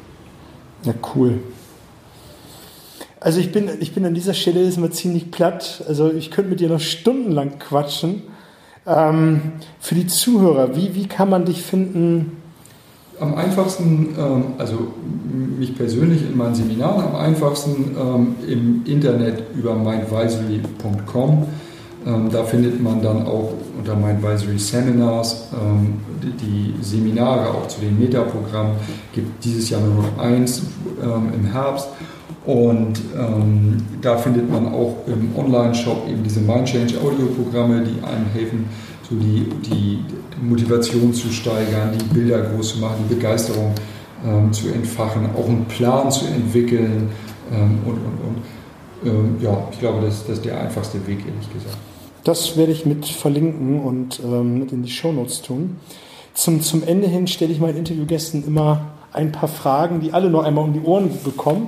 [0.83, 1.39] Ja, cool.
[3.19, 5.85] Also ich bin, ich bin an dieser Stelle ist mal ziemlich platt.
[5.87, 8.23] Also ich könnte mit dir noch stundenlang quatschen.
[8.85, 12.42] Ähm, für die Zuhörer, wie, wie kann man dich finden?
[13.19, 14.93] Am einfachsten, ähm, also
[15.59, 21.45] mich persönlich in meinen Seminaren, am einfachsten ähm, im Internet über mindvisory.com.
[22.05, 25.49] Ähm, da findet man dann auch unter Mindvisory Seminars
[26.21, 28.73] die, Seminare auch zu den Metaprogrammen.
[29.13, 30.61] Gibt dieses Jahr nur noch eins
[31.01, 31.89] im Herbst.
[32.45, 33.01] Und
[34.01, 38.69] da findet man auch im Online-Shop eben diese Mindchange Audio-Programme, die einem helfen,
[39.09, 39.99] so die, die
[40.41, 43.73] Motivation zu steigern, die Bilder groß zu machen, die Begeisterung
[44.25, 47.09] ähm, zu entfachen, auch einen Plan zu entwickeln
[47.51, 48.41] ähm, und, und, und.
[49.05, 51.77] Ähm, ja, ich glaube, das, das ist der einfachste Weg, ehrlich gesagt.
[52.23, 55.77] Das werde ich mit verlinken und ähm, mit in die Shownotes tun.
[56.33, 60.43] Zum, zum Ende hin stelle ich meinen Interviewgästen immer ein paar Fragen, die alle noch
[60.43, 61.67] einmal um die Ohren bekommen.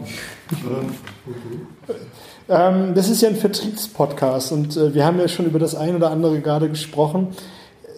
[2.47, 5.95] Ähm, das ist ja ein Vertriebspodcast und äh, wir haben ja schon über das ein
[5.95, 7.29] oder andere gerade gesprochen.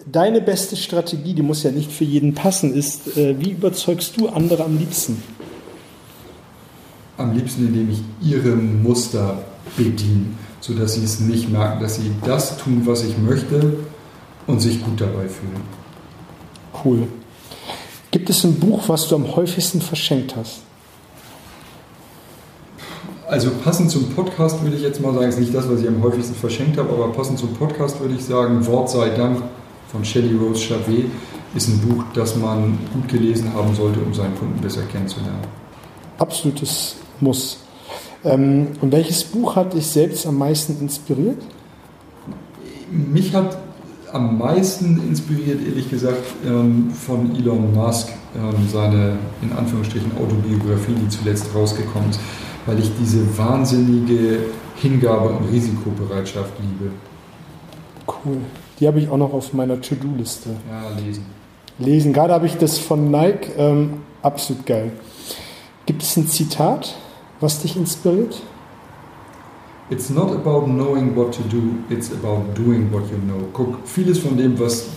[0.10, 4.30] Deine beste Strategie, die muss ja nicht für jeden passen, ist, äh, wie überzeugst du
[4.30, 5.22] andere am liebsten?
[7.18, 9.44] Am liebsten, indem ich ihre Muster
[9.76, 10.28] bediene,
[10.62, 13.74] sodass sie es nicht merken, dass sie das tun, was ich möchte
[14.46, 15.62] und sich gut dabei fühlen.
[16.86, 17.08] Cool.
[18.12, 20.62] Gibt es ein Buch, was du am häufigsten verschenkt hast?
[23.28, 26.02] Also passend zum Podcast würde ich jetzt mal sagen, ist nicht das, was ich am
[26.02, 29.44] häufigsten verschenkt habe, aber passend zum Podcast würde ich sagen, Wort sei Dank
[29.92, 31.06] von Shelley Rose Chavet
[31.56, 35.42] ist ein Buch, das man gut gelesen haben sollte, um seinen Kunden besser kennenzulernen.
[36.18, 37.60] Absolutes Muss.
[38.24, 41.42] Ähm, und welches Buch hat dich selbst am meisten inspiriert?
[42.92, 43.58] Mich hat
[44.12, 51.10] am meisten inspiriert, ehrlich gesagt, ähm, von Elon Musk, ähm, seine in Anführungsstrichen Autobiografie, die
[51.10, 52.20] zuletzt rausgekommen ist,
[52.66, 54.40] weil ich diese wahnsinnige
[54.76, 56.92] Hingabe und Risikobereitschaft liebe.
[58.08, 58.38] Cool.
[58.80, 60.50] Die habe ich auch noch auf meiner To-Do-Liste.
[60.70, 61.26] Ja, lesen.
[61.80, 62.14] Lesen.
[62.14, 63.52] Gerade habe ich das von Nike.
[63.58, 64.92] Ähm, absolut geil.
[65.86, 66.96] Gibt es ein Zitat,
[67.40, 68.42] was dich inspiriert?
[69.90, 73.48] It's not about knowing what to do, it's about doing what you know.
[73.54, 74.88] Guck, vieles von dem, was.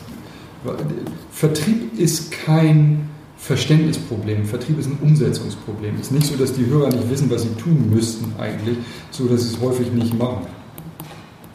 [1.31, 3.09] Vertrieb ist kein
[3.39, 4.45] Verständnisproblem.
[4.45, 5.95] Vertrieb ist ein Umsetzungsproblem.
[5.95, 8.77] Es ist nicht so, dass die Hörer nicht wissen, was sie tun müssten eigentlich,
[9.11, 10.47] so dass sie es häufig nicht machen.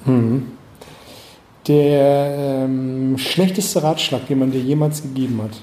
[0.06, 0.44] Mhm.
[1.68, 5.62] Der ähm, schlechteste Ratschlag, den man dir jemals gegeben hat?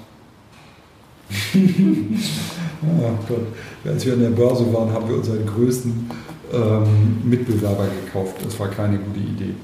[1.55, 3.47] oh Gott.
[3.85, 6.11] Als wir an der Börse waren, haben wir unseren größten
[6.53, 8.37] ähm, Mitbewerber gekauft.
[8.45, 9.55] Das war keine gute Idee.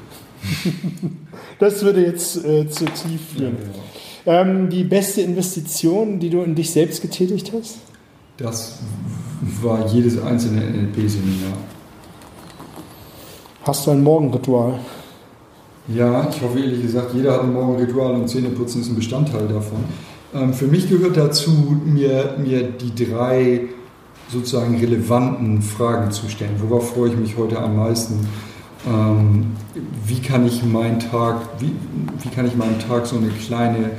[1.59, 3.57] das würde jetzt äh, zu tief führen.
[4.25, 4.41] Ja, ja.
[4.43, 7.79] Ähm, die beste Investition, die du in dich selbst getätigt hast?
[8.37, 8.79] Das
[9.63, 11.57] war jedes einzelne NLP-Seminar.
[13.65, 14.79] Hast du ein Morgenritual?
[15.89, 19.85] Ja, ich hoffe ehrlich gesagt, jeder hat ein Morgenritual und Zähneputzen ist ein Bestandteil davon.
[20.35, 21.51] Ähm, für mich gehört dazu,
[21.85, 23.63] mir, mir die drei
[24.29, 26.57] sozusagen relevanten Fragen zu stellen.
[26.59, 28.29] Worauf freue ich mich heute am meisten?
[28.87, 29.57] Ähm,
[30.05, 31.73] wie kann ich meinen Tag, wie,
[32.23, 33.93] wie kann ich meinem Tag so eine kleine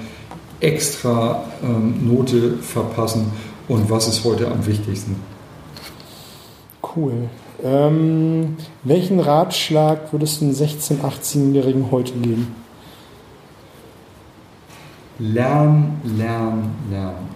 [0.59, 3.31] extra ähm, Note verpassen
[3.67, 5.15] und was ist heute am wichtigsten?
[6.95, 7.29] Cool.
[7.63, 12.55] Ähm, welchen Ratschlag würdest du einem 16-, 18-Jährigen heute geben?
[15.19, 17.27] Lernen, lernen, lernen.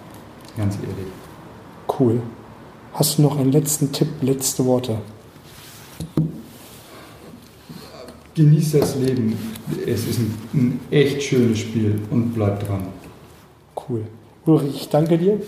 [0.55, 1.11] Ganz ehrlich.
[1.99, 2.21] Cool.
[2.93, 4.99] Hast du noch einen letzten Tipp, letzte Worte?
[8.35, 9.37] Genieß das Leben.
[9.85, 12.87] Es ist ein, ein echt schönes Spiel und bleib dran.
[13.75, 14.03] Cool.
[14.45, 15.41] Ulrich, ich danke dir.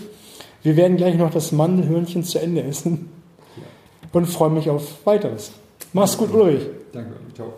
[0.62, 3.15] Wir werden gleich noch das Mandelhörnchen zu Ende essen
[4.16, 5.52] und freue mich auf weiteres.
[5.92, 6.62] Mach's gut, Ulrich.
[6.92, 7.52] Danke, ciao.